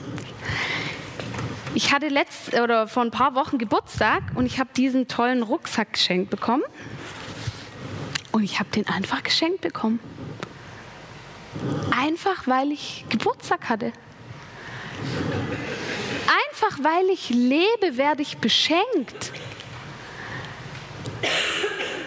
Ich 1.73 1.91
hatte 1.91 2.07
letzt 2.07 2.53
oder 2.53 2.87
vor 2.87 3.01
ein 3.01 3.09
paar 3.09 3.33
Wochen 3.33 3.57
Geburtstag 3.57 4.21
und 4.35 4.45
ich 4.45 4.59
habe 4.59 4.69
diesen 4.77 5.07
tollen 5.07 5.41
Rucksack 5.41 5.93
geschenkt 5.93 6.29
bekommen. 6.29 6.63
Und 8.31 8.43
ich 8.43 8.59
habe 8.59 8.69
den 8.69 8.87
einfach 8.87 9.23
geschenkt 9.23 9.61
bekommen. 9.61 9.99
Einfach 11.97 12.47
weil 12.47 12.71
ich 12.71 13.05
Geburtstag 13.09 13.69
hatte. 13.69 13.91
Einfach 16.63 16.83
weil 16.83 17.09
ich 17.09 17.29
lebe, 17.29 17.97
werde 17.97 18.21
ich 18.21 18.37
beschenkt. 18.37 19.31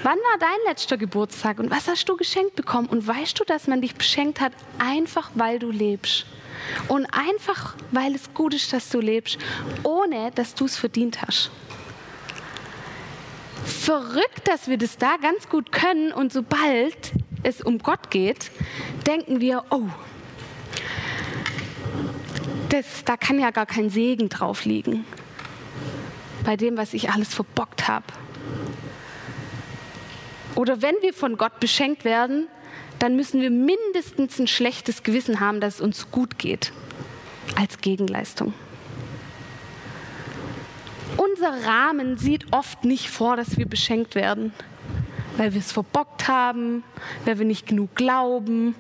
Wann 0.03 0.19
war 0.19 0.39
dein 0.39 0.59
letzter 0.67 0.97
Geburtstag 0.97 1.59
und 1.59 1.71
was 1.71 1.89
hast 1.89 2.09
du 2.09 2.17
geschenkt 2.17 2.55
bekommen? 2.55 2.89
Und 2.89 3.07
weißt 3.07 3.39
du, 3.39 3.45
dass 3.45 3.67
man 3.67 3.81
dich 3.81 3.95
beschenkt 3.95 4.41
hat, 4.41 4.53
einfach 4.79 5.31
weil 5.35 5.59
du 5.59 5.71
lebst? 5.71 6.27
Und 6.89 7.07
einfach 7.07 7.75
weil 7.91 8.15
es 8.15 8.33
gut 8.33 8.55
ist, 8.55 8.73
dass 8.73 8.89
du 8.89 9.01
lebst, 9.01 9.39
ohne 9.83 10.31
dass 10.35 10.55
du 10.55 10.65
es 10.65 10.77
verdient 10.77 11.23
hast. 11.23 11.51
Verrückt, 13.65 14.47
dass 14.47 14.69
wir 14.69 14.79
das 14.79 14.97
da 14.97 15.17
ganz 15.17 15.49
gut 15.49 15.73
können 15.73 16.13
und 16.13 16.33
sobald 16.33 17.13
es 17.43 17.61
um 17.61 17.79
Gott 17.79 18.11
geht, 18.11 18.51
denken 19.07 19.41
wir, 19.41 19.65
oh, 19.71 19.89
das, 22.69 23.05
da 23.05 23.17
kann 23.17 23.39
ja 23.39 23.51
gar 23.51 23.67
kein 23.67 23.91
Segen 23.91 24.29
drauf 24.29 24.65
liegen. 24.65 25.05
Bei 26.45 26.57
dem, 26.57 26.77
was 26.77 26.95
ich 26.95 27.11
alles 27.11 27.35
verbockt 27.35 27.89
habe. 27.89 28.07
Oder 30.55 30.81
wenn 30.81 30.95
wir 31.03 31.13
von 31.13 31.37
Gott 31.37 31.61
beschenkt 31.61 32.05
werden, 32.05 32.49
dann 32.99 33.17
müssen 33.17 33.41
wir 33.41 33.51
mindestens 33.51 34.39
ein 34.39 34.47
schlechtes 34.47 35.03
Gewissen 35.03 35.41
haben, 35.41 35.61
dass 35.61 35.77
es 35.77 35.81
uns 35.81 36.11
gut 36.11 36.39
geht. 36.39 36.73
Als 37.57 37.79
Gegenleistung. 37.79 38.55
Unser 41.17 41.67
Rahmen 41.67 42.19
sieht 42.19 42.53
oft 42.53 42.85
nicht 42.85 43.09
vor, 43.11 43.37
dass 43.37 43.57
wir 43.57 43.67
beschenkt 43.67 44.15
werden, 44.15 44.53
weil 45.37 45.53
wir 45.53 45.61
es 45.61 45.73
verbockt 45.73 46.29
haben, 46.29 46.83
weil 47.25 47.39
wir 47.39 47.47
nicht 47.47 47.67
genug 47.67 47.95
glauben. 47.95 48.75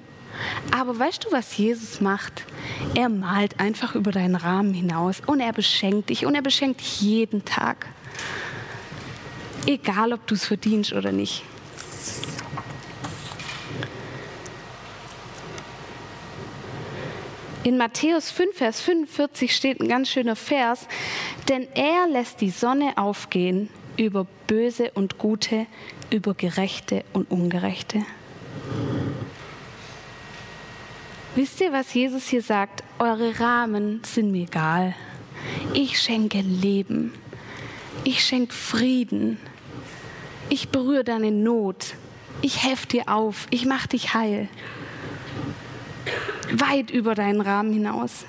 Aber 0.71 0.99
weißt 0.99 1.25
du, 1.25 1.33
was 1.33 1.57
Jesus 1.57 2.01
macht? 2.01 2.45
Er 2.95 3.09
malt 3.09 3.61
einfach 3.61 3.95
über 3.95 4.13
deinen 4.13 4.37
Rahmen 4.37 4.75
hinaus 4.75 5.23
und 5.27 5.41
er 5.41 5.53
beschenkt 5.53 6.11
dich 6.11 6.27
und 6.27 6.35
er 6.35 6.43
beschenkt 6.43 6.81
dich 6.81 7.01
jeden 7.01 7.45
Tag. 7.45 7.87
Egal, 9.67 10.13
ob 10.13 10.27
du 10.27 10.35
es 10.35 10.45
verdienst 10.45 10.93
oder 10.93 11.13
nicht. 11.13 11.43
In 17.67 17.79
Matthäus 17.79 18.31
5, 18.31 18.57
Vers 18.57 18.81
45 18.81 19.53
steht 19.53 19.81
ein 19.81 19.89
ganz 19.89 20.09
schöner 20.09 20.37
Vers, 20.37 20.87
denn 21.49 21.67
er 21.75 22.07
lässt 22.07 22.41
die 22.41 22.51
Sonne 22.51 22.97
aufgehen 22.97 23.71
über 23.97 24.25
Böse 24.47 24.93
und 24.95 25.19
Gute, 25.19 25.67
über 26.11 26.35
Gerechte 26.35 27.05
und 27.13 27.29
Ungerechte. 27.29 28.05
Wisst 31.37 31.61
ihr, 31.61 31.71
was 31.71 31.93
Jesus 31.93 32.29
hier 32.29 32.41
sagt? 32.41 32.83
Eure 32.99 33.39
Rahmen 33.39 34.01
sind 34.07 34.33
mir 34.33 34.45
egal. 34.45 34.95
Ich 35.75 36.01
schenke 36.01 36.41
Leben. 36.41 37.13
Ich 38.05 38.25
schenke 38.25 38.55
Frieden. 38.55 39.39
Ich 40.49 40.71
berühre 40.71 41.05
deine 41.05 41.31
Not. 41.31 41.95
Ich 42.41 42.65
helfe 42.65 42.87
dir 42.87 43.09
auf. 43.09 43.49
Ich 43.51 43.67
mache 43.67 43.89
dich 43.89 44.15
heil. 44.15 44.49
Weit 46.53 46.91
über 46.91 47.15
deinen 47.15 47.43
Rahmen 47.43 47.75
hinaus. 47.75 48.25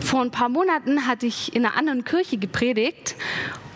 Vor 0.00 0.22
ein 0.22 0.30
paar 0.30 0.48
Monaten 0.48 1.06
hatte 1.06 1.26
ich 1.26 1.54
in 1.54 1.66
einer 1.66 1.76
anderen 1.76 2.04
Kirche 2.04 2.38
gepredigt 2.38 3.16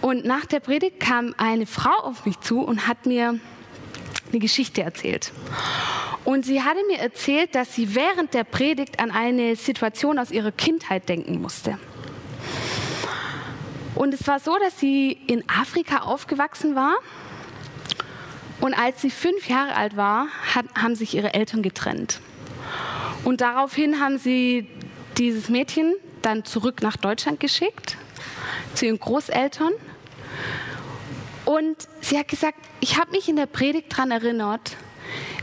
und 0.01 0.25
nach 0.25 0.47
der 0.47 0.61
Predigt 0.61 1.01
kam 1.01 1.35
eine 1.37 1.67
Frau 1.67 1.99
auf 2.03 2.25
mich 2.25 2.41
zu 2.41 2.63
und 2.63 2.89
hat 2.89 3.05
mir 3.05 3.39
eine 4.31 4.39
Geschichte 4.39 4.83
erzählt. 4.83 5.33
Und 6.25 6.45
sie 6.45 6.63
hatte 6.63 6.81
mir 6.87 6.99
erzählt, 6.99 7.55
dass 7.55 7.75
sie 7.75 7.95
während 7.95 8.35
der 8.35 8.45
Predigt 8.45 9.01
an 9.01 9.11
eine 9.11 9.57
Situation 9.57 10.19
aus 10.19 10.31
ihrer 10.31 10.53
Kindheit 10.53 11.09
denken 11.09 11.41
musste. 11.41 11.79
Und 13.95 14.15
es 14.15 14.27
war 14.27 14.39
so, 14.39 14.57
dass 14.59 14.79
sie 14.79 15.13
in 15.27 15.43
Afrika 15.49 16.03
aufgewachsen 16.03 16.75
war. 16.75 16.97
Und 18.61 18.75
als 18.75 19.03
sie 19.03 19.11
fünf 19.11 19.49
Jahre 19.49 19.75
alt 19.75 19.97
war, 19.97 20.29
hat, 20.55 20.67
haben 20.77 20.95
sich 20.95 21.15
ihre 21.15 21.35
Eltern 21.35 21.63
getrennt. 21.63 22.21
Und 23.25 23.41
daraufhin 23.41 24.01
haben 24.01 24.19
sie 24.19 24.69
dieses 25.17 25.49
Mädchen 25.49 25.95
dann 26.23 26.45
zurück 26.45 26.83
nach 26.83 26.97
Deutschland 26.97 27.41
geschickt, 27.41 27.97
zu 28.75 28.87
ihren 28.87 28.99
Großeltern. 28.99 29.73
Und 31.49 31.89
sie 32.03 32.19
hat 32.19 32.29
gesagt, 32.29 32.59
ich 32.81 32.99
habe 32.99 33.13
mich 33.13 33.27
in 33.27 33.37
der 33.37 33.47
Predigt 33.47 33.91
daran 33.91 34.11
erinnert, 34.11 34.77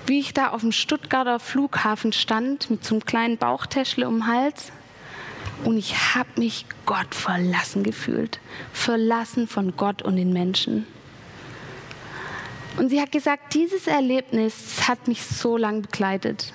wie 0.05 0.19
ich 0.19 0.35
da 0.35 0.49
auf 0.49 0.61
dem 0.61 0.71
Stuttgarter 0.71 1.39
Flughafen 1.39 2.13
stand 2.13 2.69
mit 2.69 2.85
so 2.85 2.93
einem 2.93 3.05
kleinen 3.05 3.37
Bauchtäschle 3.39 4.07
um 4.07 4.19
den 4.19 4.27
Hals. 4.27 4.71
Und 5.63 5.77
ich 5.77 6.13
habe 6.13 6.29
mich 6.35 6.67
Gott 6.85 7.15
verlassen 7.15 7.81
gefühlt. 7.81 8.39
Verlassen 8.71 9.47
von 9.47 9.75
Gott 9.77 10.03
und 10.03 10.17
den 10.17 10.31
Menschen. 10.31 10.85
Und 12.77 12.89
sie 12.89 13.01
hat 13.01 13.11
gesagt, 13.11 13.55
dieses 13.55 13.87
Erlebnis 13.87 14.87
hat 14.87 15.07
mich 15.07 15.23
so 15.23 15.57
lange 15.57 15.81
begleitet. 15.81 16.53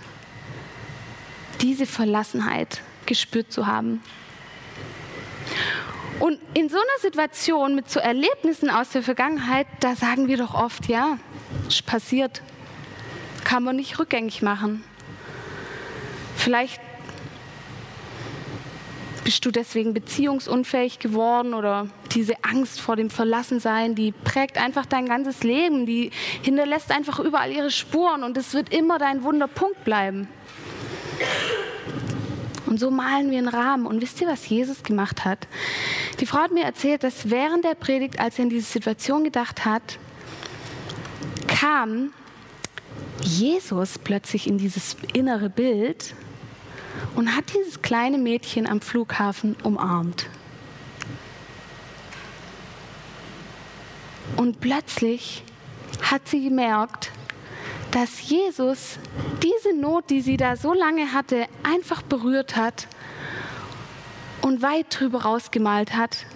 Diese 1.61 1.87
Verlassenheit 1.87 2.83
gespürt 3.05 3.51
zu 3.51 3.67
haben. 3.67 4.01
Und 6.21 6.39
in 6.53 6.69
so 6.69 6.77
einer 6.77 7.01
Situation 7.01 7.75
mit 7.75 7.91
so 7.91 7.99
Erlebnissen 7.99 8.69
aus 8.69 8.91
der 8.91 9.03
Vergangenheit, 9.03 9.67
da 9.81 9.97
sagen 9.97 10.29
wir 10.29 10.37
doch 10.37 10.55
oft, 10.55 10.87
ja, 10.87 11.19
ist 11.67 11.87
passiert, 11.87 12.43
kann 13.43 13.65
man 13.65 13.77
nicht 13.77 13.99
rückgängig 13.99 14.43
machen. 14.43 14.85
Vielleicht 16.37 16.81
bist 19.25 19.47
du 19.47 19.51
deswegen 19.51 19.95
beziehungsunfähig 19.95 20.99
geworden 20.99 21.55
oder 21.55 21.87
diese 22.13 22.35
Angst 22.43 22.81
vor 22.81 22.97
dem 22.97 23.09
Verlassensein, 23.09 23.95
die 23.95 24.13
prägt 24.13 24.59
einfach 24.59 24.85
dein 24.85 25.07
ganzes 25.07 25.43
Leben, 25.43 25.87
die 25.87 26.11
hinterlässt 26.43 26.91
einfach 26.91 27.19
überall 27.19 27.51
ihre 27.51 27.71
Spuren 27.71 28.25
und 28.25 28.37
es 28.37 28.53
wird 28.53 28.75
immer 28.75 28.99
dein 28.99 29.23
Wunderpunkt 29.23 29.85
bleiben. 29.85 30.29
Und 32.71 32.79
so 32.79 32.91
malen 32.93 33.33
wir 33.33 33.39
einen 33.39 33.49
Rahmen. 33.49 33.85
Und 33.85 34.01
wisst 34.01 34.21
ihr, 34.21 34.29
was 34.29 34.49
Jesus 34.49 34.85
gemacht 34.85 35.25
hat? 35.25 35.49
Die 36.21 36.27
Frau 36.27 36.39
hat 36.39 36.53
mir 36.53 36.63
erzählt, 36.63 37.03
dass 37.03 37.29
während 37.29 37.65
der 37.65 37.75
Predigt, 37.75 38.21
als 38.21 38.39
er 38.39 38.45
in 38.45 38.51
diese 38.51 38.71
Situation 38.71 39.25
gedacht 39.25 39.65
hat, 39.65 39.99
kam 41.49 42.13
Jesus 43.23 43.99
plötzlich 43.99 44.47
in 44.47 44.57
dieses 44.57 44.97
innere 45.13 45.51
Bild 45.51 46.15
und 47.17 47.35
hat 47.37 47.45
dieses 47.53 47.83
kleine 47.83 48.19
Mädchen 48.19 48.69
am 48.69 48.81
Flughafen 48.81 49.57
umarmt. 49.65 50.27
Und 54.37 54.61
plötzlich 54.61 55.43
hat 56.03 56.29
sie 56.29 56.45
gemerkt, 56.45 57.11
dass 57.91 58.29
Jesus 58.29 58.99
diese 59.43 59.75
Not, 59.75 60.11
die 60.11 60.21
sie 60.21 60.37
da 60.37 60.57
so 60.57 60.73
lange 60.73 61.13
hatte, 61.13 61.47
einfach 61.63 62.03
berührt 62.03 62.57
hat 62.57 62.87
und 64.43 64.63
weit 64.63 64.87
drüber 64.91 65.23
rausgemalt 65.23 65.95
hat 65.95 66.27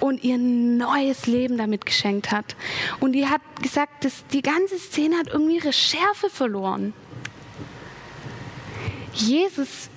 und 0.00 0.22
ihr 0.22 0.38
neues 0.38 1.26
Leben 1.26 1.58
damit 1.58 1.84
geschenkt 1.84 2.30
hat. 2.30 2.56
Und 3.00 3.12
die 3.12 3.26
hat 3.26 3.40
gesagt, 3.62 4.04
dass 4.04 4.26
die 4.28 4.42
ganze 4.42 4.78
Szene 4.78 5.16
hat 5.18 5.28
irgendwie 5.28 5.56
ihre 5.56 5.72
Schärfe 5.72 6.30
verloren. 6.30 6.94
Jesus 9.12 9.90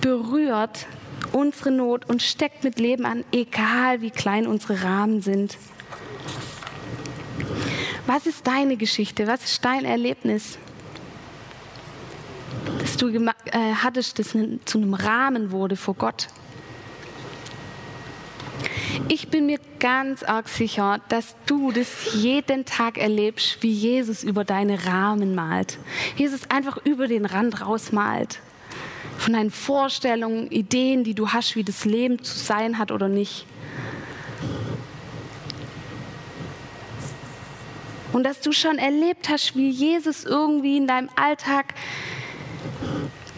berührt 0.00 0.86
unsere 1.32 1.70
Not 1.70 2.08
und 2.08 2.22
steckt 2.22 2.62
mit 2.64 2.78
Leben 2.78 3.06
an, 3.06 3.24
egal 3.32 4.00
wie 4.02 4.10
klein 4.10 4.46
unsere 4.46 4.82
Rahmen 4.82 5.22
sind. 5.22 5.56
Was 8.06 8.26
ist 8.26 8.46
deine 8.46 8.76
Geschichte? 8.76 9.26
Was 9.26 9.44
ist 9.44 9.64
dein 9.64 9.84
Erlebnis? 9.84 10.58
Dass 12.78 12.96
du 12.96 13.08
äh, 13.08 13.30
hattest, 13.82 14.18
das 14.18 14.36
zu 14.64 14.78
einem 14.78 14.94
Rahmen 14.94 15.50
wurde 15.50 15.76
vor 15.76 15.94
Gott. 15.94 16.28
Ich 19.08 19.28
bin 19.28 19.46
mir 19.46 19.58
ganz 19.78 20.22
arg 20.22 20.48
sicher, 20.48 21.00
dass 21.08 21.36
du 21.46 21.72
das 21.72 22.14
jeden 22.14 22.64
Tag 22.64 22.96
erlebst, 22.96 23.58
wie 23.60 23.70
Jesus 23.70 24.22
über 24.22 24.44
deine 24.44 24.86
Rahmen 24.86 25.34
malt. 25.34 25.78
Jesus 26.16 26.48
einfach 26.50 26.78
über 26.84 27.08
den 27.08 27.26
Rand 27.26 27.60
rausmalt. 27.60 28.40
Von 29.18 29.32
deinen 29.32 29.50
Vorstellungen, 29.50 30.50
Ideen, 30.50 31.02
die 31.02 31.14
du 31.14 31.30
hast, 31.30 31.56
wie 31.56 31.64
das 31.64 31.84
Leben 31.84 32.22
zu 32.22 32.38
sein 32.38 32.78
hat 32.78 32.92
oder 32.92 33.08
nicht. 33.08 33.46
Und 38.16 38.22
dass 38.22 38.40
du 38.40 38.50
schon 38.50 38.78
erlebt 38.78 39.28
hast, 39.28 39.56
wie 39.56 39.68
Jesus 39.68 40.24
irgendwie 40.24 40.78
in 40.78 40.86
deinem 40.86 41.10
Alltag 41.16 41.74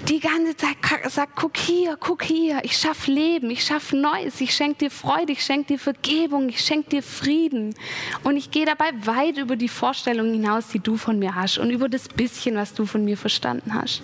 die 0.09 0.21
ganze 0.21 0.57
Zeit 0.57 0.77
sagt, 1.09 1.35
guck 1.35 1.57
hier, 1.57 1.97
guck 1.99 2.23
hier, 2.23 2.61
ich 2.63 2.77
schaffe 2.77 3.11
Leben, 3.11 3.51
ich 3.51 3.65
schaffe 3.65 3.97
Neues, 3.97 4.41
ich 4.41 4.55
schenke 4.55 4.79
dir 4.85 4.91
Freude, 4.93 5.33
ich 5.33 5.45
schenke 5.45 5.75
dir 5.75 5.79
Vergebung, 5.81 6.49
ich 6.49 6.61
schenke 6.61 6.91
dir 6.91 7.03
Frieden. 7.03 7.75
Und 8.23 8.37
ich 8.37 8.53
gehe 8.53 8.67
dabei 8.67 8.93
weit 9.05 9.39
über 9.39 9.57
die 9.57 9.69
Vorstellungen 9.69 10.33
hinaus, 10.33 10.69
die 10.69 10.79
du 10.79 10.97
von 10.97 11.19
mir 11.19 11.35
hast 11.35 11.59
und 11.59 11.71
über 11.71 11.89
das 11.89 12.07
bisschen, 12.07 12.55
was 12.55 12.73
du 12.73 12.87
von 12.87 13.05
mir 13.05 13.17
verstanden 13.17 13.75
hast. 13.75 14.03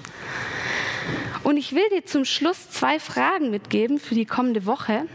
Und 1.45 1.57
ich 1.57 1.73
will 1.73 1.89
dir 1.91 2.05
zum 2.05 2.25
Schluss 2.25 2.69
zwei 2.71 2.99
Fragen 2.99 3.53
mitgeben 3.53 4.01
für 4.01 4.17
die 4.17 4.27
kommende 4.27 4.67
Woche. 4.67 5.07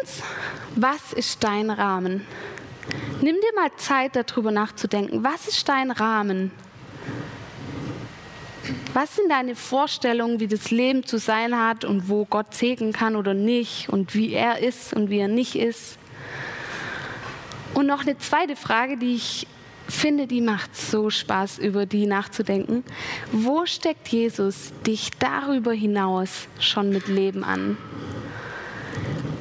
Erstens, 0.00 0.22
was 0.76 1.12
ist 1.12 1.42
dein 1.42 1.70
Rahmen? 1.70 2.26
Nimm 3.20 3.36
dir 3.36 3.54
mal 3.54 3.70
Zeit, 3.76 4.16
darüber 4.16 4.50
nachzudenken. 4.50 5.24
Was 5.24 5.48
ist 5.48 5.68
dein 5.68 5.90
Rahmen? 5.90 6.50
Was 8.92 9.16
sind 9.16 9.30
deine 9.30 9.54
Vorstellungen, 9.54 10.40
wie 10.40 10.46
das 10.46 10.70
Leben 10.70 11.04
zu 11.04 11.18
sein 11.18 11.56
hat 11.58 11.84
und 11.84 12.08
wo 12.08 12.24
Gott 12.24 12.54
segnen 12.54 12.92
kann 12.92 13.16
oder 13.16 13.34
nicht 13.34 13.88
und 13.88 14.14
wie 14.14 14.32
er 14.32 14.58
ist 14.58 14.92
und 14.92 15.10
wie 15.10 15.18
er 15.18 15.28
nicht 15.28 15.56
ist? 15.56 15.98
Und 17.74 17.86
noch 17.86 18.02
eine 18.02 18.18
zweite 18.18 18.56
Frage, 18.56 18.96
die 18.96 19.14
ich 19.14 19.46
finde, 19.88 20.26
die 20.26 20.40
macht 20.40 20.76
so 20.76 21.10
Spaß, 21.10 21.58
über 21.58 21.86
die 21.86 22.06
nachzudenken. 22.06 22.84
Wo 23.32 23.66
steckt 23.66 24.08
Jesus 24.08 24.72
dich 24.86 25.10
darüber 25.18 25.72
hinaus 25.72 26.46
schon 26.60 26.90
mit 26.90 27.08
Leben 27.08 27.44
an? 27.44 27.76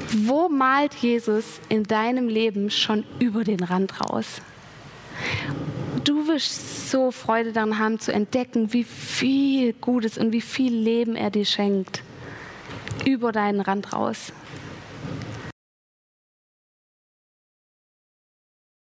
Wo 0.09 0.47
malt 0.47 0.93
Jesus 0.95 1.59
in 1.67 1.83
deinem 1.83 2.29
Leben 2.29 2.69
schon 2.69 3.03
über 3.19 3.43
den 3.43 3.61
Rand 3.61 3.99
raus? 4.01 4.41
Du 6.05 6.27
wirst 6.27 6.89
so 6.89 7.11
Freude 7.11 7.51
daran 7.51 7.77
haben 7.77 7.99
zu 7.99 8.13
entdecken, 8.13 8.71
wie 8.71 8.85
viel 8.85 9.73
Gutes 9.73 10.17
und 10.17 10.31
wie 10.31 10.41
viel 10.41 10.73
Leben 10.73 11.15
er 11.17 11.29
dir 11.29 11.43
schenkt. 11.43 12.03
Über 13.05 13.33
deinen 13.33 13.59
Rand 13.59 13.91
raus. 13.91 14.31